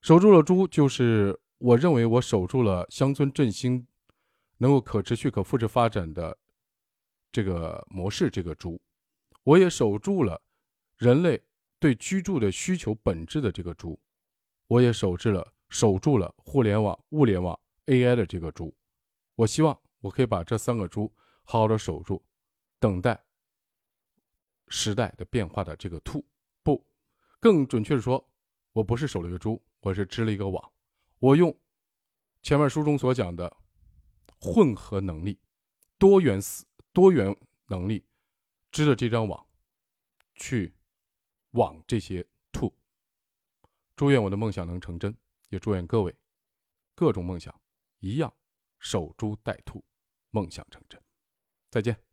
[0.00, 3.86] 守住了猪，就是我认为我守住了乡村振兴
[4.58, 6.36] 能够可持续、可复制发展的
[7.30, 8.80] 这个模式，这个猪，
[9.42, 10.40] 我也守住了
[10.96, 11.42] 人类。
[11.80, 14.00] 对居住的需求本质的这个猪，
[14.68, 18.74] 我也守住了，守住了互联网、物联网、AI 的这个猪。
[19.34, 22.24] 我希望我可以把这三个猪好好的守住，
[22.80, 23.22] 等待
[24.68, 26.24] 时代的变化的这个兔。
[26.62, 26.86] 不，
[27.40, 28.24] 更准确的说，
[28.72, 30.72] 我不是守了一个猪，我是织了一个网。
[31.18, 31.56] 我用
[32.42, 33.56] 前面书中所讲的
[34.40, 35.38] 混合能力、
[35.98, 37.36] 多元思多元
[37.66, 38.04] 能力
[38.70, 39.46] 织的这张网，
[40.34, 40.74] 去。
[41.54, 42.74] 网这些兔，
[43.94, 45.16] 祝愿我的梦想能成真，
[45.50, 46.12] 也祝愿各位
[46.96, 47.54] 各种梦想
[48.00, 48.34] 一样
[48.80, 49.84] 守株待兔，
[50.30, 51.00] 梦想成真。
[51.70, 52.03] 再见。